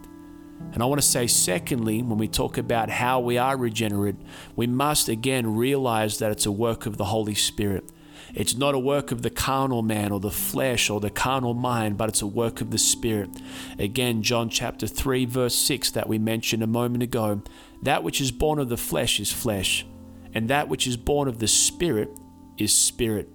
And 0.71 0.83
I 0.83 0.85
want 0.85 1.01
to 1.01 1.07
say, 1.07 1.25
secondly, 1.25 2.03
when 2.03 2.19
we 2.19 2.27
talk 2.27 2.59
about 2.59 2.91
how 2.91 3.21
we 3.21 3.39
are 3.39 3.57
regenerate, 3.57 4.17
we 4.55 4.67
must 4.67 5.09
again 5.09 5.55
realize 5.55 6.19
that 6.19 6.31
it's 6.31 6.45
a 6.45 6.51
work 6.51 6.85
of 6.85 6.97
the 6.97 7.05
Holy 7.05 7.33
Spirit. 7.33 7.91
It's 8.33 8.55
not 8.55 8.75
a 8.75 8.79
work 8.79 9.11
of 9.11 9.21
the 9.21 9.29
carnal 9.29 9.81
man 9.81 10.11
or 10.11 10.19
the 10.19 10.31
flesh 10.31 10.89
or 10.89 10.99
the 10.99 11.09
carnal 11.09 11.53
mind, 11.53 11.97
but 11.97 12.09
it's 12.09 12.21
a 12.21 12.27
work 12.27 12.61
of 12.61 12.71
the 12.71 12.77
Spirit. 12.77 13.29
Again, 13.77 14.21
John 14.21 14.49
chapter 14.49 14.87
3, 14.87 15.25
verse 15.25 15.55
6, 15.55 15.91
that 15.91 16.07
we 16.07 16.17
mentioned 16.17 16.63
a 16.63 16.67
moment 16.67 17.03
ago 17.03 17.41
that 17.81 18.03
which 18.03 18.21
is 18.21 18.31
born 18.31 18.59
of 18.59 18.69
the 18.69 18.77
flesh 18.77 19.19
is 19.19 19.31
flesh, 19.31 19.85
and 20.33 20.49
that 20.49 20.67
which 20.67 20.85
is 20.85 20.97
born 20.97 21.27
of 21.27 21.39
the 21.39 21.47
Spirit 21.47 22.09
is 22.57 22.73
spirit. 22.73 23.29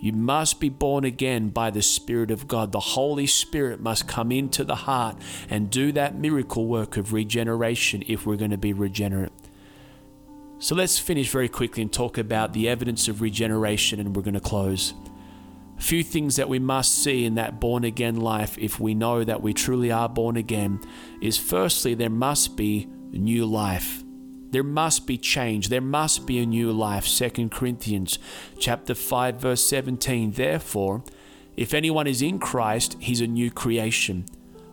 You 0.00 0.12
must 0.12 0.60
be 0.60 0.68
born 0.68 1.04
again 1.04 1.48
by 1.48 1.70
the 1.70 1.82
Spirit 1.82 2.30
of 2.30 2.46
God. 2.46 2.70
The 2.70 2.78
Holy 2.78 3.26
Spirit 3.26 3.80
must 3.80 4.06
come 4.06 4.30
into 4.30 4.62
the 4.62 4.76
heart 4.76 5.16
and 5.50 5.70
do 5.70 5.90
that 5.92 6.16
miracle 6.16 6.66
work 6.66 6.96
of 6.96 7.12
regeneration 7.12 8.04
if 8.06 8.24
we're 8.24 8.36
going 8.36 8.52
to 8.52 8.58
be 8.58 8.72
regenerate. 8.72 9.32
So 10.60 10.74
let's 10.74 10.98
finish 10.98 11.30
very 11.30 11.48
quickly 11.48 11.82
and 11.82 11.92
talk 11.92 12.18
about 12.18 12.52
the 12.52 12.68
evidence 12.68 13.06
of 13.06 13.20
regeneration, 13.20 14.00
and 14.00 14.14
we're 14.14 14.22
going 14.22 14.34
to 14.34 14.40
close. 14.40 14.92
A 15.78 15.80
few 15.80 16.02
things 16.02 16.34
that 16.34 16.48
we 16.48 16.58
must 16.58 17.00
see 17.00 17.24
in 17.24 17.36
that 17.36 17.60
born 17.60 17.84
again 17.84 18.16
life 18.16 18.58
if 18.58 18.80
we 18.80 18.92
know 18.92 19.22
that 19.22 19.40
we 19.40 19.54
truly 19.54 19.92
are 19.92 20.08
born 20.08 20.36
again 20.36 20.80
is 21.22 21.38
firstly, 21.38 21.94
there 21.94 22.10
must 22.10 22.56
be 22.56 22.88
new 23.12 23.46
life. 23.46 24.02
There 24.50 24.64
must 24.64 25.06
be 25.06 25.16
change. 25.16 25.68
There 25.68 25.80
must 25.80 26.26
be 26.26 26.40
a 26.40 26.46
new 26.46 26.72
life. 26.72 27.06
2 27.06 27.50
Corinthians 27.50 28.18
chapter 28.58 28.94
5 28.94 29.40
verse 29.40 29.64
17. 29.64 30.32
Therefore, 30.32 31.04
if 31.56 31.72
anyone 31.72 32.08
is 32.08 32.20
in 32.20 32.40
Christ, 32.40 32.96
he's 32.98 33.20
a 33.20 33.28
new 33.28 33.52
creation. 33.52 34.26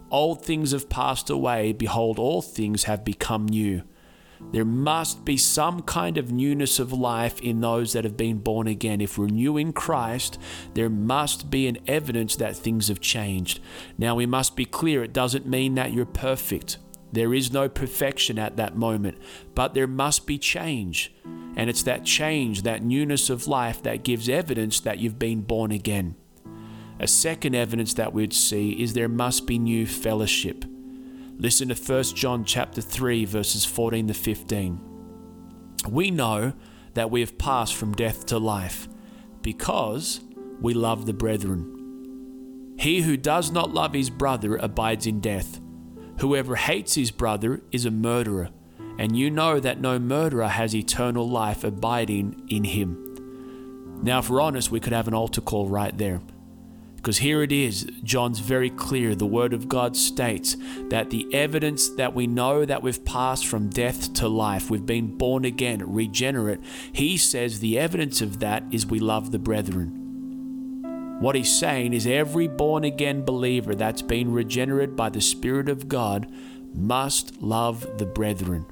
Old 0.09 0.43
things 0.43 0.71
have 0.71 0.89
passed 0.89 1.29
away, 1.29 1.73
behold 1.73 2.17
all 2.17 2.41
things 2.41 2.85
have 2.85 3.05
become 3.05 3.45
new. 3.45 3.83
There 4.51 4.65
must 4.65 5.25
be 5.25 5.37
some 5.37 5.81
kind 5.81 6.17
of 6.17 6.31
newness 6.31 6.79
of 6.79 6.93
life 6.93 7.39
in 7.41 7.61
those 7.61 7.93
that 7.93 8.03
have 8.03 8.17
been 8.17 8.39
born 8.39 8.67
again. 8.67 9.01
If 9.01 9.17
we're 9.17 9.27
new 9.27 9.57
in 9.57 9.73
Christ, 9.73 10.37
there 10.73 10.89
must 10.89 11.49
be 11.49 11.67
an 11.67 11.77
evidence 11.87 12.35
that 12.37 12.55
things 12.55 12.87
have 12.87 12.99
changed. 12.99 13.59
Now, 13.97 14.15
we 14.15 14.25
must 14.25 14.55
be 14.55 14.65
clear 14.65 15.03
it 15.03 15.13
doesn't 15.13 15.47
mean 15.47 15.75
that 15.75 15.93
you're 15.93 16.05
perfect. 16.05 16.77
There 17.11 17.33
is 17.33 17.53
no 17.53 17.69
perfection 17.69 18.37
at 18.37 18.57
that 18.57 18.75
moment, 18.75 19.17
but 19.53 19.73
there 19.73 19.87
must 19.87 20.27
be 20.27 20.37
change. 20.37 21.13
And 21.55 21.69
it's 21.69 21.83
that 21.83 22.03
change, 22.03 22.63
that 22.63 22.83
newness 22.83 23.29
of 23.29 23.47
life, 23.47 23.81
that 23.83 24.03
gives 24.03 24.27
evidence 24.27 24.81
that 24.81 24.99
you've 24.99 25.19
been 25.19 25.41
born 25.41 25.71
again. 25.71 26.15
A 26.99 27.07
second 27.07 27.55
evidence 27.55 27.93
that 27.93 28.13
we'd 28.13 28.33
see 28.33 28.81
is 28.81 28.93
there 28.93 29.09
must 29.09 29.47
be 29.47 29.59
new 29.59 29.85
fellowship. 29.85 30.65
Listen 31.37 31.67
to 31.67 31.75
1 31.75 32.03
John 32.15 32.45
chapter 32.45 32.81
3 32.81 33.25
verses 33.25 33.65
14 33.65 34.07
to 34.07 34.13
15. 34.13 34.79
We 35.89 36.09
know 36.09 36.53
that 36.93 37.11
we 37.11 37.19
have 37.19 37.37
passed 37.37 37.75
from 37.75 37.93
death 37.93 38.25
to 38.27 38.37
life 38.37 38.87
because 39.41 40.21
we 40.61 40.73
love 40.73 41.05
the 41.05 41.13
brethren. 41.13 42.75
He 42.79 43.01
who 43.01 43.17
does 43.17 43.51
not 43.51 43.73
love 43.73 43.93
his 43.93 44.09
brother 44.09 44.55
abides 44.55 45.05
in 45.05 45.19
death. 45.19 45.59
Whoever 46.19 46.55
hates 46.55 46.95
his 46.95 47.11
brother 47.11 47.61
is 47.69 47.85
a 47.85 47.91
murderer, 47.91 48.49
and 48.97 49.17
you 49.17 49.29
know 49.29 49.59
that 49.59 49.81
no 49.81 49.99
murderer 49.99 50.47
has 50.47 50.73
eternal 50.73 51.29
life 51.29 51.65
abiding 51.65 52.47
in 52.47 52.63
him. 52.63 53.99
Now, 54.01 54.19
if 54.19 54.29
we're 54.29 54.41
honest, 54.41 54.71
we 54.71 54.79
could 54.79 54.93
have 54.93 55.09
an 55.09 55.13
altar 55.13 55.41
call 55.41 55.67
right 55.67 55.97
there. 55.97 56.21
Because 57.05 57.19
here 57.19 57.43
it 57.43 57.51
is, 57.51 57.83
John's 58.03 58.39
very 58.39 58.71
clear. 58.71 59.13
The 59.13 59.27
Word 59.27 59.53
of 59.53 59.69
God 59.69 59.95
states 59.95 60.57
that 60.89 61.11
the 61.11 61.31
evidence 61.35 61.87
that 61.87 62.15
we 62.15 62.25
know 62.25 62.65
that 62.65 62.81
we've 62.81 63.05
passed 63.05 63.45
from 63.45 63.69
death 63.69 64.11
to 64.13 64.27
life, 64.27 64.71
we've 64.71 64.87
been 64.87 65.15
born 65.15 65.45
again, 65.45 65.83
regenerate, 65.85 66.61
he 66.91 67.15
says 67.15 67.59
the 67.59 67.77
evidence 67.77 68.21
of 68.21 68.39
that 68.39 68.63
is 68.71 68.87
we 68.87 68.99
love 68.99 69.31
the 69.31 69.37
brethren. 69.37 71.19
What 71.19 71.35
he's 71.35 71.55
saying 71.55 71.93
is 71.93 72.07
every 72.07 72.47
born 72.47 72.83
again 72.83 73.23
believer 73.23 73.75
that's 73.75 74.01
been 74.01 74.31
regenerated 74.31 74.95
by 74.95 75.11
the 75.11 75.21
Spirit 75.21 75.69
of 75.69 75.87
God 75.87 76.27
must 76.73 77.39
love 77.39 77.99
the 77.99 78.07
brethren. 78.07 78.65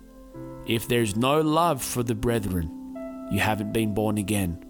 If 0.65 0.87
there's 0.87 1.15
no 1.15 1.39
love 1.39 1.83
for 1.83 2.01
the 2.01 2.15
brethren, 2.15 3.27
you 3.31 3.41
haven't 3.41 3.73
been 3.73 3.93
born 3.93 4.17
again. 4.17 4.65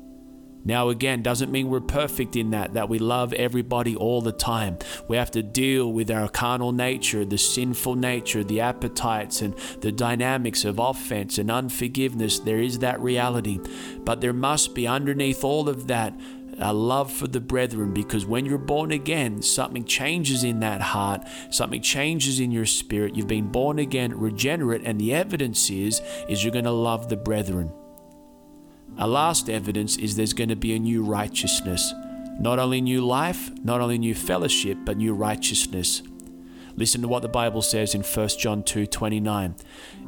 Now, 0.65 0.89
again, 0.89 1.21
doesn't 1.21 1.52
mean 1.52 1.69
we're 1.69 1.82
perfect 1.82 2.36
in 2.36 2.52
that, 2.52 2.73
that 2.73 2.89
we 2.89 2.99
love 2.99 3.34
everybody 3.34 3.95
all 3.95 4.21
the 4.21 4.32
time. 4.32 4.78
We 5.08 5.17
have 5.17 5.32
to 5.32 5.43
deal 5.43 5.91
with 5.91 6.10
our 6.10 6.30
carnal 6.30 6.71
nature, 6.71 7.26
the 7.26 7.38
sinful 7.38 7.95
nature, 7.95 8.43
the 8.43 8.62
appetites, 8.62 9.41
and 9.41 9.56
the 9.82 9.91
dynamics 9.91 10.63
of 10.63 10.80
offense 10.80 11.38
and 11.38 11.52
unforgiveness. 11.52 12.39
There 12.39 12.60
is 12.60 12.80
that 12.80 12.99
reality. 13.02 13.60
But 13.99 14.21
there 14.21 14.34
must 14.34 14.73
be 14.73 14.88
underneath 14.88 15.43
all 15.43 15.67
of 15.67 15.88
that 15.88 16.13
a 16.60 16.73
love 16.73 17.12
for 17.12 17.28
the 17.28 17.41
brethren 17.41 17.93
because 17.93 18.26
when 18.26 18.45
you're 18.45 18.58
born 18.58 18.91
again, 18.91 19.41
something 19.41 19.84
changes 19.86 20.43
in 20.43 20.60
that 20.60 20.82
heart, 20.82 21.28
something 21.49 21.82
changes 21.82 22.39
in 22.39 22.52
your 22.52 22.65
spirit. 22.65 23.15
You've 23.15 23.28
been 23.28 23.52
born 23.52 23.80
again, 23.80 24.17
regenerate, 24.17 24.84
and 24.86 24.99
the 24.99 25.13
evidence 25.13 25.69
is 25.69 26.02
is 26.30 26.43
you're 26.43 26.54
going 26.54 26.65
to 26.65 26.71
love 26.71 27.10
the 27.10 27.17
brethren. 27.17 27.71
A 28.97 29.08
last 29.08 29.49
evidence 29.49 29.97
is 29.97 30.15
there's 30.15 30.34
going 30.34 30.49
to 30.49 30.56
be 30.56 30.75
a 30.75 30.79
new 30.79 31.03
righteousness. 31.03 31.93
Not 32.39 32.60
only 32.60 32.82
new 32.82 33.06
life, 33.06 33.51
not 33.63 33.82
only 33.82 33.97
new 33.97 34.15
fellowship, 34.15 34.77
but 34.86 34.97
new 34.97 35.13
righteousness. 35.13 36.03
Listen 36.75 37.01
to 37.01 37.08
what 37.08 37.21
the 37.21 37.29
Bible 37.29 37.62
says 37.62 37.93
in 37.93 38.01
1 38.01 38.39
John 38.39 38.63
2:29. 38.63 39.56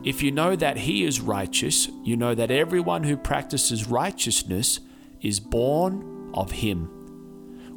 If 0.04 0.24
you 0.24 0.32
know 0.32 0.56
that 0.56 0.78
he 0.78 1.04
is 1.04 1.21
righteous, 1.21 1.89
you 2.04 2.17
know 2.17 2.34
that 2.36 2.52
everyone 2.52 3.04
who 3.04 3.17
practices 3.17 3.88
righteousness 3.88 4.80
is 5.21 5.39
born 5.39 6.32
of 6.34 6.52
him. 6.52 6.89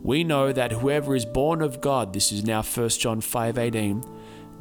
We 0.02 0.24
know 0.24 0.52
that 0.52 0.72
whoever 0.72 1.14
is 1.14 1.26
born 1.26 1.60
of 1.60 1.80
God, 1.80 2.12
this 2.12 2.32
is 2.32 2.44
now 2.44 2.62
1 2.62 2.98
John 3.00 3.20
5:18, 3.20 4.02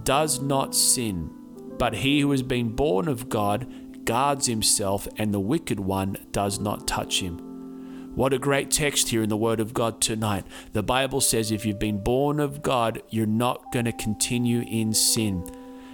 does 0.03 0.41
not 0.41 0.75
sin, 0.75 1.29
but 1.77 1.95
he 1.95 2.21
who 2.21 2.31
has 2.31 2.41
been 2.41 2.69
born 2.69 3.07
of 3.07 3.29
God 3.29 3.67
guards 4.07 4.47
himself, 4.47 5.07
and 5.17 5.33
the 5.33 5.39
wicked 5.39 5.79
one 5.79 6.17
does 6.31 6.59
not 6.59 6.87
touch 6.87 7.21
him. 7.21 8.13
What 8.15 8.33
a 8.33 8.39
great 8.39 8.71
text 8.71 9.09
here 9.09 9.21
in 9.21 9.29
the 9.29 9.37
Word 9.37 9.59
of 9.59 9.75
God 9.75 10.01
tonight. 10.01 10.45
The 10.73 10.81
Bible 10.81 11.21
says 11.21 11.51
if 11.51 11.65
you've 11.65 11.77
been 11.77 12.01
born 12.03 12.39
of 12.39 12.63
God, 12.63 13.03
you're 13.11 13.27
not 13.27 13.71
going 13.71 13.85
to 13.85 13.91
continue 13.91 14.61
in 14.61 14.93
sin. 14.93 15.47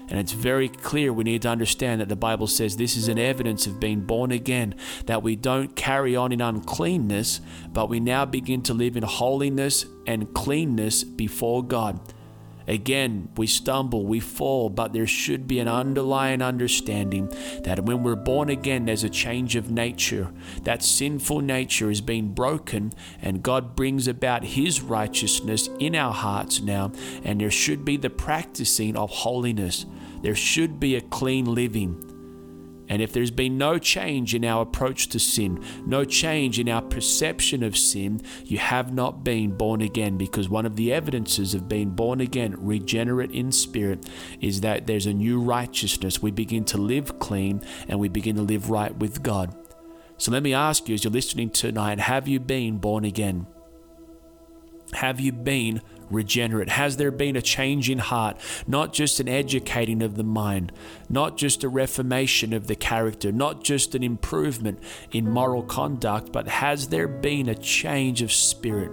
And 0.10 0.20
it's 0.20 0.32
very 0.32 0.70
clear 0.70 1.12
we 1.12 1.24
need 1.24 1.42
to 1.42 1.50
understand 1.50 2.00
that 2.00 2.08
the 2.08 2.16
Bible 2.16 2.48
says 2.48 2.78
this 2.78 2.96
is 2.96 3.08
an 3.08 3.18
evidence 3.18 3.66
of 3.66 3.80
being 3.80 4.02
born 4.02 4.32
again, 4.32 4.76
that 5.08 5.24
we 5.24 5.36
don't 5.36 5.76
carry 5.76 6.16
on 6.16 6.32
in 6.32 6.40
uncleanness, 6.40 7.42
but 7.74 7.90
we 7.90 8.00
now 8.00 8.26
begin 8.26 8.62
to 8.64 8.74
live 8.74 8.96
in 8.96 9.04
holiness 9.04 9.86
and 10.06 10.34
cleanness 10.34 11.04
before 11.04 11.64
God. 11.64 12.00
Again, 12.68 13.30
we 13.36 13.48
stumble, 13.48 14.06
we 14.06 14.20
fall, 14.20 14.70
but 14.70 14.94
there 14.94 15.08
should 15.08 15.48
be 15.48 15.60
an 15.60 15.68
underlying 15.68 16.42
understanding 16.42 17.34
that 17.64 17.84
when 17.86 18.04
we're 18.04 18.16
born 18.16 18.50
again, 18.50 18.86
there's 18.86 19.04
a 19.04 19.10
change 19.10 19.56
of 19.56 19.72
nature. 19.72 20.32
That 20.64 20.84
sinful 20.84 21.42
nature 21.42 21.92
is 21.92 22.02
being 22.02 22.30
broken, 22.30 22.94
and 23.22 23.44
God 23.44 23.76
brings 23.76 24.08
about 24.08 24.44
His 24.44 24.82
righteousness 24.82 25.70
in 25.80 25.96
our 25.96 26.14
hearts 26.14 26.62
now, 26.62 26.92
and 27.24 27.42
there 27.42 27.52
should 27.52 27.84
be 27.84 27.98
the 27.98 28.10
practicing 28.10 28.96
of 28.96 29.10
holiness. 29.10 29.86
There 30.22 30.36
should 30.36 30.80
be 30.80 30.96
a 30.96 31.02
clean 31.02 31.46
living. 31.46 32.13
And 32.94 33.02
if 33.02 33.12
there's 33.12 33.32
been 33.32 33.58
no 33.58 33.80
change 33.80 34.36
in 34.36 34.46
our 34.46 34.62
approach 34.62 35.08
to 35.08 35.20
sin, 35.20 35.64
no 35.84 36.06
change 36.06 36.60
in 36.60 36.70
our 36.70 36.84
perception 36.84 37.64
of 37.64 37.76
sin, 37.76 38.22
you 38.46 38.60
have 38.60 38.94
not 38.94 39.24
been 39.24 39.58
born 39.58 39.82
again 39.82 40.16
because 40.16 40.48
one 40.48 40.68
of 40.68 40.76
the 40.76 40.94
evidences 40.94 41.56
of 41.56 41.68
being 41.68 41.90
born 41.90 42.22
again, 42.22 42.56
regenerate 42.56 43.32
in 43.32 43.52
spirit, 43.52 44.08
is 44.42 44.62
that 44.62 44.86
there's 44.86 45.08
a 45.08 45.14
new 45.14 45.42
righteousness. 45.42 46.22
We 46.22 46.30
begin 46.30 46.66
to 46.66 46.78
live 46.78 47.18
clean 47.18 47.64
and 47.88 48.00
we 48.00 48.10
begin 48.10 48.36
to 48.36 48.44
live 48.44 48.70
right 48.70 48.96
with 48.96 49.24
God. 49.24 49.56
So 50.20 50.32
let 50.32 50.44
me 50.44 50.54
ask 50.54 50.88
you 50.88 50.94
as 50.94 51.04
you're 51.04 51.12
listening 51.12 51.50
tonight 51.50 52.00
have 52.00 52.28
you 52.28 52.40
been 52.40 52.78
born 52.78 53.06
again? 53.06 53.48
Have 54.94 55.20
you 55.20 55.32
been 55.32 55.82
regenerate? 56.14 56.70
Has 56.70 56.98
there 56.98 57.12
been 57.12 57.36
a 57.36 57.42
change 57.42 57.90
in 57.90 58.00
heart? 58.00 58.38
Not 58.68 58.94
just 58.94 59.20
an 59.20 59.28
educating 59.28 60.02
of 60.02 60.16
the 60.16 60.24
mind, 60.24 60.72
not 61.10 61.38
just 61.38 61.64
a 61.64 61.70
reformation 61.70 62.54
of 62.54 62.68
the 62.68 62.76
character, 62.76 63.32
not 63.32 63.64
just 63.64 63.96
an 63.96 64.04
improvement 64.04 64.80
in 65.12 65.30
moral 65.30 65.64
conduct, 65.64 66.32
but 66.32 66.48
has 66.48 66.90
there 66.90 67.08
been 67.08 67.50
a 67.50 67.56
change 67.56 68.22
of 68.22 68.32
spirit? 68.32 68.92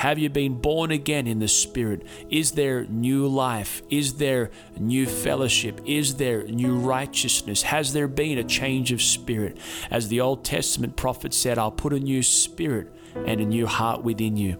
Have 0.00 0.18
you 0.18 0.30
been 0.30 0.54
born 0.62 0.90
again 0.90 1.26
in 1.26 1.40
the 1.40 1.46
Spirit? 1.46 2.06
Is 2.30 2.52
there 2.52 2.86
new 2.86 3.26
life? 3.26 3.82
Is 3.90 4.14
there 4.14 4.50
new 4.78 5.04
fellowship? 5.04 5.78
Is 5.84 6.14
there 6.14 6.44
new 6.44 6.78
righteousness? 6.78 7.60
Has 7.64 7.92
there 7.92 8.08
been 8.08 8.38
a 8.38 8.44
change 8.44 8.92
of 8.92 9.02
spirit? 9.02 9.58
As 9.90 10.08
the 10.08 10.22
Old 10.22 10.42
Testament 10.42 10.96
prophet 10.96 11.34
said, 11.34 11.58
I'll 11.58 11.70
put 11.70 11.92
a 11.92 12.00
new 12.00 12.22
spirit 12.22 12.90
and 13.14 13.40
a 13.40 13.44
new 13.44 13.66
heart 13.66 14.02
within 14.02 14.36
you. 14.36 14.58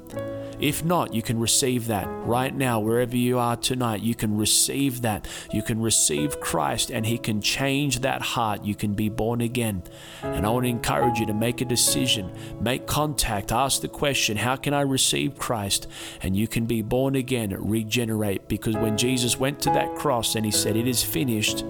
If 0.60 0.84
not, 0.84 1.14
you 1.14 1.22
can 1.22 1.40
receive 1.40 1.86
that 1.86 2.06
right 2.06 2.54
now, 2.54 2.80
wherever 2.80 3.16
you 3.16 3.38
are 3.38 3.56
tonight. 3.56 4.02
You 4.02 4.14
can 4.14 4.36
receive 4.36 5.00
that. 5.00 5.26
You 5.52 5.62
can 5.62 5.80
receive 5.80 6.38
Christ 6.38 6.90
and 6.90 7.06
He 7.06 7.16
can 7.16 7.40
change 7.40 8.00
that 8.00 8.20
heart. 8.20 8.62
You 8.62 8.74
can 8.74 8.92
be 8.92 9.08
born 9.08 9.40
again. 9.40 9.82
And 10.22 10.44
I 10.44 10.50
want 10.50 10.64
to 10.64 10.70
encourage 10.70 11.18
you 11.18 11.24
to 11.26 11.32
make 11.32 11.62
a 11.62 11.64
decision, 11.64 12.30
make 12.60 12.86
contact, 12.86 13.52
ask 13.52 13.80
the 13.80 13.88
question, 13.88 14.36
How 14.36 14.56
can 14.56 14.74
I 14.74 14.82
receive 14.82 15.38
Christ? 15.38 15.86
And 16.22 16.36
you 16.36 16.46
can 16.46 16.66
be 16.66 16.82
born 16.82 17.16
again, 17.16 17.56
regenerate. 17.58 18.46
Because 18.46 18.76
when 18.76 18.98
Jesus 18.98 19.38
went 19.38 19.60
to 19.60 19.70
that 19.70 19.94
cross 19.94 20.34
and 20.34 20.44
He 20.44 20.52
said, 20.52 20.76
It 20.76 20.86
is 20.86 21.02
finished, 21.02 21.64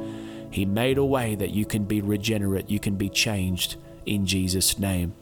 He 0.51 0.65
made 0.65 0.99
a 0.99 1.05
way 1.05 1.37
that 1.37 1.51
you 1.51 1.65
can 1.65 1.85
be 1.85 2.01
regenerate, 2.01 2.69
you 2.69 2.81
can 2.81 2.97
be 2.97 3.09
changed 3.09 3.77
in 4.05 4.27
Jesus' 4.27 4.81
name. 4.81 5.15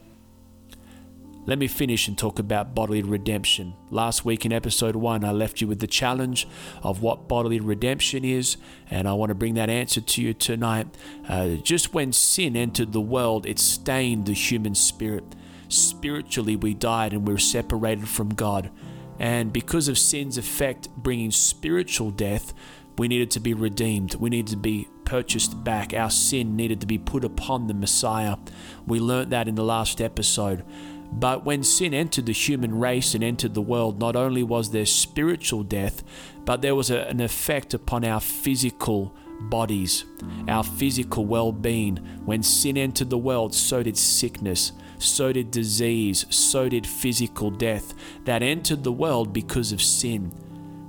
Let 1.49 1.57
me 1.57 1.67
finish 1.67 2.07
and 2.07 2.15
talk 2.15 2.37
about 2.37 2.75
bodily 2.75 3.01
redemption. 3.01 3.73
Last 3.89 4.23
week 4.23 4.45
in 4.45 4.53
episode 4.53 4.95
1, 4.95 5.25
I 5.25 5.31
left 5.31 5.61
you 5.61 5.67
with 5.67 5.79
the 5.79 5.87
challenge 5.87 6.47
of 6.83 7.01
what 7.01 7.27
bodily 7.27 7.59
redemption 7.59 8.23
is, 8.23 8.57
and 8.91 9.07
I 9.07 9.13
want 9.13 9.31
to 9.31 9.33
bring 9.33 9.55
that 9.55 9.67
answer 9.67 9.99
to 9.99 10.21
you 10.21 10.35
tonight. 10.35 10.95
Uh, 11.27 11.55
just 11.55 11.91
when 11.91 12.13
sin 12.13 12.55
entered 12.55 12.93
the 12.93 13.01
world, 13.01 13.47
it 13.47 13.57
stained 13.57 14.27
the 14.27 14.33
human 14.33 14.75
spirit. 14.75 15.23
Spiritually, 15.69 16.55
we 16.55 16.75
died 16.75 17.13
and 17.13 17.27
we 17.27 17.33
were 17.33 17.39
separated 17.39 18.07
from 18.07 18.29
God. 18.29 18.69
And 19.17 19.51
because 19.51 19.87
of 19.87 19.97
sin's 19.97 20.37
effect 20.37 20.87
bringing 20.95 21.31
spiritual 21.31 22.11
death, 22.11 22.53
we 22.99 23.07
needed 23.07 23.31
to 23.31 23.39
be 23.39 23.55
redeemed. 23.55 24.13
We 24.13 24.29
needed 24.29 24.51
to 24.51 24.57
be 24.57 24.87
purchased 25.03 25.63
back. 25.63 25.95
Our 25.95 26.11
sin 26.11 26.55
needed 26.55 26.79
to 26.81 26.85
be 26.85 26.99
put 26.99 27.23
upon 27.23 27.65
the 27.65 27.73
Messiah. 27.73 28.37
We 28.85 28.99
learnt 28.99 29.31
that 29.31 29.47
in 29.47 29.55
the 29.55 29.63
last 29.63 29.99
episode. 29.99 30.63
But 31.11 31.43
when 31.43 31.63
sin 31.63 31.93
entered 31.93 32.27
the 32.27 32.33
human 32.33 32.77
race 32.77 33.15
and 33.15 33.23
entered 33.23 33.53
the 33.53 33.61
world, 33.61 33.99
not 33.99 34.15
only 34.15 34.43
was 34.43 34.71
there 34.71 34.85
spiritual 34.85 35.63
death, 35.63 36.03
but 36.45 36.61
there 36.61 36.75
was 36.75 36.91
a, 36.91 37.01
an 37.07 37.19
effect 37.19 37.73
upon 37.73 38.05
our 38.05 38.19
physical 38.19 39.13
bodies, 39.41 40.05
our 40.47 40.63
physical 40.63 41.25
well 41.25 41.51
being. 41.51 41.97
When 42.25 42.43
sin 42.43 42.77
entered 42.77 43.09
the 43.09 43.17
world, 43.17 43.53
so 43.55 43.83
did 43.83 43.97
sickness, 43.97 44.71
so 44.97 45.31
did 45.31 45.51
disease, 45.51 46.25
so 46.29 46.69
did 46.69 46.85
physical 46.85 47.49
death 47.49 47.93
that 48.25 48.43
entered 48.43 48.83
the 48.83 48.91
world 48.91 49.33
because 49.33 49.71
of 49.71 49.81
sin. 49.81 50.31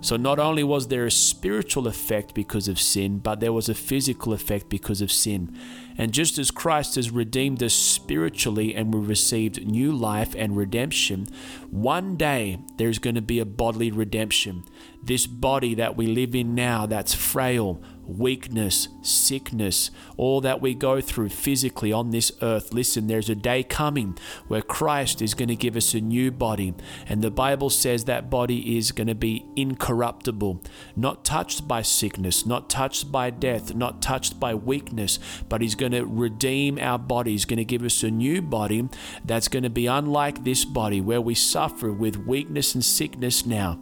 So, 0.03 0.17
not 0.17 0.39
only 0.39 0.65
was 0.65 0.89
there 0.89 1.05
a 1.05 1.11
spiritual 1.11 1.87
effect 1.87 2.33
because 2.35 2.69
of 2.69 2.81
sin, 2.81 3.19
but 3.19 3.41
there 3.41 3.53
was 3.53 3.69
a 3.69 3.75
physical 3.75 4.33
effect 4.33 4.71
because 4.71 5.03
of 5.03 5.13
sin. 5.13 5.55
And 6.01 6.15
just 6.15 6.39
as 6.39 6.51
Christ 6.51 6.95
has 6.95 7.11
redeemed 7.11 7.63
us 7.63 7.75
spiritually 7.75 8.75
and 8.75 8.95
we 8.95 9.01
received 9.01 9.67
new 9.67 9.93
life 9.93 10.35
and 10.35 10.57
redemption, 10.57 11.27
one 11.71 12.17
day 12.17 12.59
there's 12.79 12.99
going 12.99 13.17
to 13.17 13.21
be 13.21 13.39
a 13.39 13.45
bodily 13.45 13.91
redemption. 13.91 14.65
This 15.03 15.27
body 15.27 15.75
that 15.75 15.99
we 15.99 16.07
live 16.07 16.35
in 16.35 16.55
now 16.55 16.87
that's 16.87 17.13
frail, 17.13 17.83
weakness, 18.19 18.89
sickness, 19.03 19.91
all 20.17 20.41
that 20.41 20.61
we 20.61 20.75
go 20.75 21.01
through 21.01 21.29
physically 21.29 21.93
on 21.93 22.11
this 22.11 22.33
earth. 22.43 22.73
Listen, 22.73 23.07
there's 23.07 23.31
a 23.31 23.35
day 23.35 23.63
coming 23.63 24.17
where 24.49 24.63
Christ 24.63 25.23
is 25.23 25.35
going 25.35 25.49
to 25.49 25.57
give 25.57 25.77
us 25.77 25.95
a 25.95 26.01
new 26.01 26.31
body. 26.31 26.75
And 27.07 27.23
the 27.23 27.31
Bible 27.31 27.71
says 27.71 28.05
that 28.05 28.31
body 28.31 28.77
is 28.77 28.93
going 28.93 29.07
to 29.07 29.15
be 29.15 29.47
incorruptible, 29.57 30.63
not 30.97 31.25
touched 31.25 31.67
by 31.67 31.83
sickness, 31.83 32.45
not 32.47 32.69
touched 32.69 33.11
by 33.11 33.31
death, 33.31 33.75
not 33.75 34.03
touched 34.03 34.41
by 34.41 34.55
weakness, 34.55 35.19
but 35.49 35.61
He's 35.61 35.75
going 35.75 35.93
to 35.93 36.05
redeem 36.05 36.79
our 36.79 36.99
body. 36.99 37.33
He's 37.33 37.45
going 37.45 37.59
to 37.59 37.65
give 37.65 37.83
us 37.83 38.03
a 38.03 38.11
new 38.11 38.43
body 38.43 38.89
that's 39.25 39.49
going 39.49 39.63
to 39.63 39.71
be 39.71 39.87
unlike 39.87 40.45
this 40.45 40.65
body 40.65 41.01
where 41.01 41.21
we 41.21 41.35
suffer 41.35 41.93
with 41.93 42.17
weakness 42.17 42.75
and 42.75 42.85
sickness 42.85 43.47
now. 43.47 43.79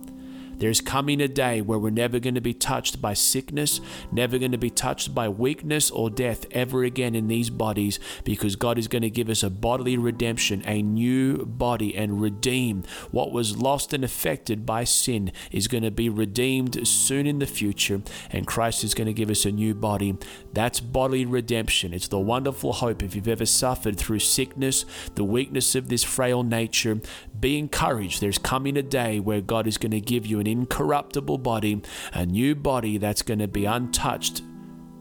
There's 0.59 0.81
coming 0.81 1.21
a 1.21 1.29
day 1.29 1.61
where 1.61 1.79
we're 1.79 1.91
never 1.91 2.19
going 2.19 2.35
to 2.35 2.41
be 2.41 2.55
touched 2.55 3.01
by 3.01 3.15
sickness, 3.15 3.81
never 4.11 4.39
going 4.39 4.53
to 4.53 4.59
be 4.59 4.71
touched 4.71 5.15
by 5.15 5.29
weakness 5.29 5.91
or 5.91 6.11
death 6.11 6.47
ever 6.51 6.85
again 6.85 7.15
in 7.15 7.29
these 7.29 7.51
bodies 7.51 7.99
because 8.25 8.57
God 8.57 8.79
is 8.79 8.89
going 8.89 9.03
to 9.03 9.11
give 9.11 9.29
us 9.29 9.43
a 9.43 9.51
bodily 9.51 9.97
redemption, 9.97 10.63
a 10.67 10.83
new 10.83 11.47
body, 11.47 11.97
and 11.97 12.21
redeem 12.21 12.83
what 13.11 13.33
was 13.33 13.57
lost 13.57 13.93
and 13.93 14.05
affected 14.05 14.67
by 14.67 14.85
sin 14.85 15.33
is 15.51 15.69
going 15.69 15.85
to 15.85 15.91
be 15.91 16.09
redeemed 16.09 16.87
soon 16.87 17.27
in 17.27 17.39
the 17.39 17.47
future, 17.47 18.03
and 18.31 18.47
Christ 18.47 18.85
is 18.85 18.95
going 18.95 19.07
to 19.07 19.13
give 19.13 19.31
us 19.31 19.45
a 19.45 19.53
new 19.53 19.75
body. 19.75 20.17
That's 20.59 20.81
bodily 20.81 21.25
redemption. 21.25 21.95
It's 21.95 22.09
the 22.09 22.19
wonderful 22.19 22.73
hope 22.73 23.05
if 23.05 23.15
you've 23.15 23.29
ever 23.29 23.47
suffered 23.47 23.97
through 23.97 24.19
sickness, 24.19 24.85
the 25.15 25.23
weakness 25.23 25.77
of 25.77 25.89
this 25.89 26.03
frail 26.03 26.43
nature. 26.43 27.01
Be 27.39 27.61
encouraged. 27.61 28.21
There's 28.21 28.39
coming 28.39 28.77
a 28.77 28.83
day 28.83 29.21
where 29.21 29.41
God 29.41 29.69
is 29.69 29.79
going 29.79 29.93
to 29.93 30.01
give 30.01 30.27
you 30.27 30.41
an 30.41 30.49
incorruptible 30.49 31.39
body, 31.39 31.81
a 32.13 32.27
new 32.27 32.57
body 32.57 32.99
that's 32.99 33.23
going 33.23 33.39
to 33.39 33.47
be 33.47 33.67
untouched, 33.67 34.43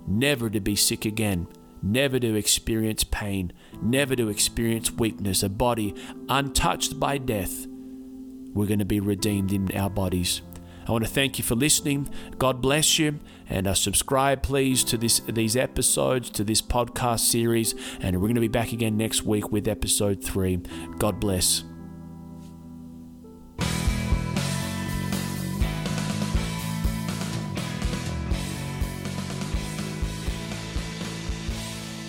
never 0.05 0.47
to 0.47 0.59
be 0.59 0.75
sick 0.75 1.05
again 1.05 1.47
never 1.81 2.19
to 2.19 2.35
experience 2.35 3.03
pain, 3.03 3.53
never 3.81 4.15
to 4.15 4.29
experience 4.29 4.91
weakness, 4.91 5.43
a 5.43 5.49
body 5.49 5.93
untouched 6.27 6.99
by 6.99 7.17
death. 7.17 7.67
We're 8.53 8.65
going 8.65 8.79
to 8.79 8.85
be 8.85 8.99
redeemed 8.99 9.51
in 9.51 9.75
our 9.77 9.89
bodies. 9.89 10.41
I 10.87 10.91
want 10.91 11.03
to 11.03 11.09
thank 11.09 11.37
you 11.37 11.43
for 11.43 11.55
listening. 11.55 12.09
God 12.37 12.61
bless 12.61 12.97
you, 12.97 13.19
and 13.49 13.67
uh, 13.67 13.73
subscribe, 13.73 14.41
please, 14.41 14.83
to 14.85 14.97
this 14.97 15.19
these 15.19 15.57
episodes, 15.57 16.29
to 16.31 16.43
this 16.43 16.61
podcast 16.61 17.19
series. 17.19 17.75
And 17.99 18.17
we're 18.17 18.27
going 18.27 18.35
to 18.35 18.41
be 18.41 18.47
back 18.47 18.71
again 18.71 18.95
next 18.95 19.23
week 19.23 19.51
with 19.51 19.67
episode 19.67 20.23
three. 20.23 20.57
God 20.97 21.19
bless. 21.19 21.63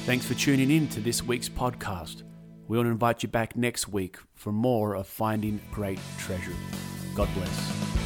Thanks 0.06 0.24
for 0.24 0.32
tuning 0.32 0.70
in 0.70 0.88
to 0.88 1.00
this 1.00 1.22
week's 1.22 1.50
podcast. 1.50 2.22
We 2.66 2.78
want 2.78 2.86
to 2.86 2.92
invite 2.92 3.22
you 3.22 3.28
back 3.28 3.56
next 3.56 3.88
week 3.88 4.16
for 4.34 4.52
more 4.52 4.94
of 4.94 5.06
Finding 5.06 5.60
Great 5.70 5.98
Treasure. 6.16 6.54
God 7.14 7.28
bless. 7.34 7.97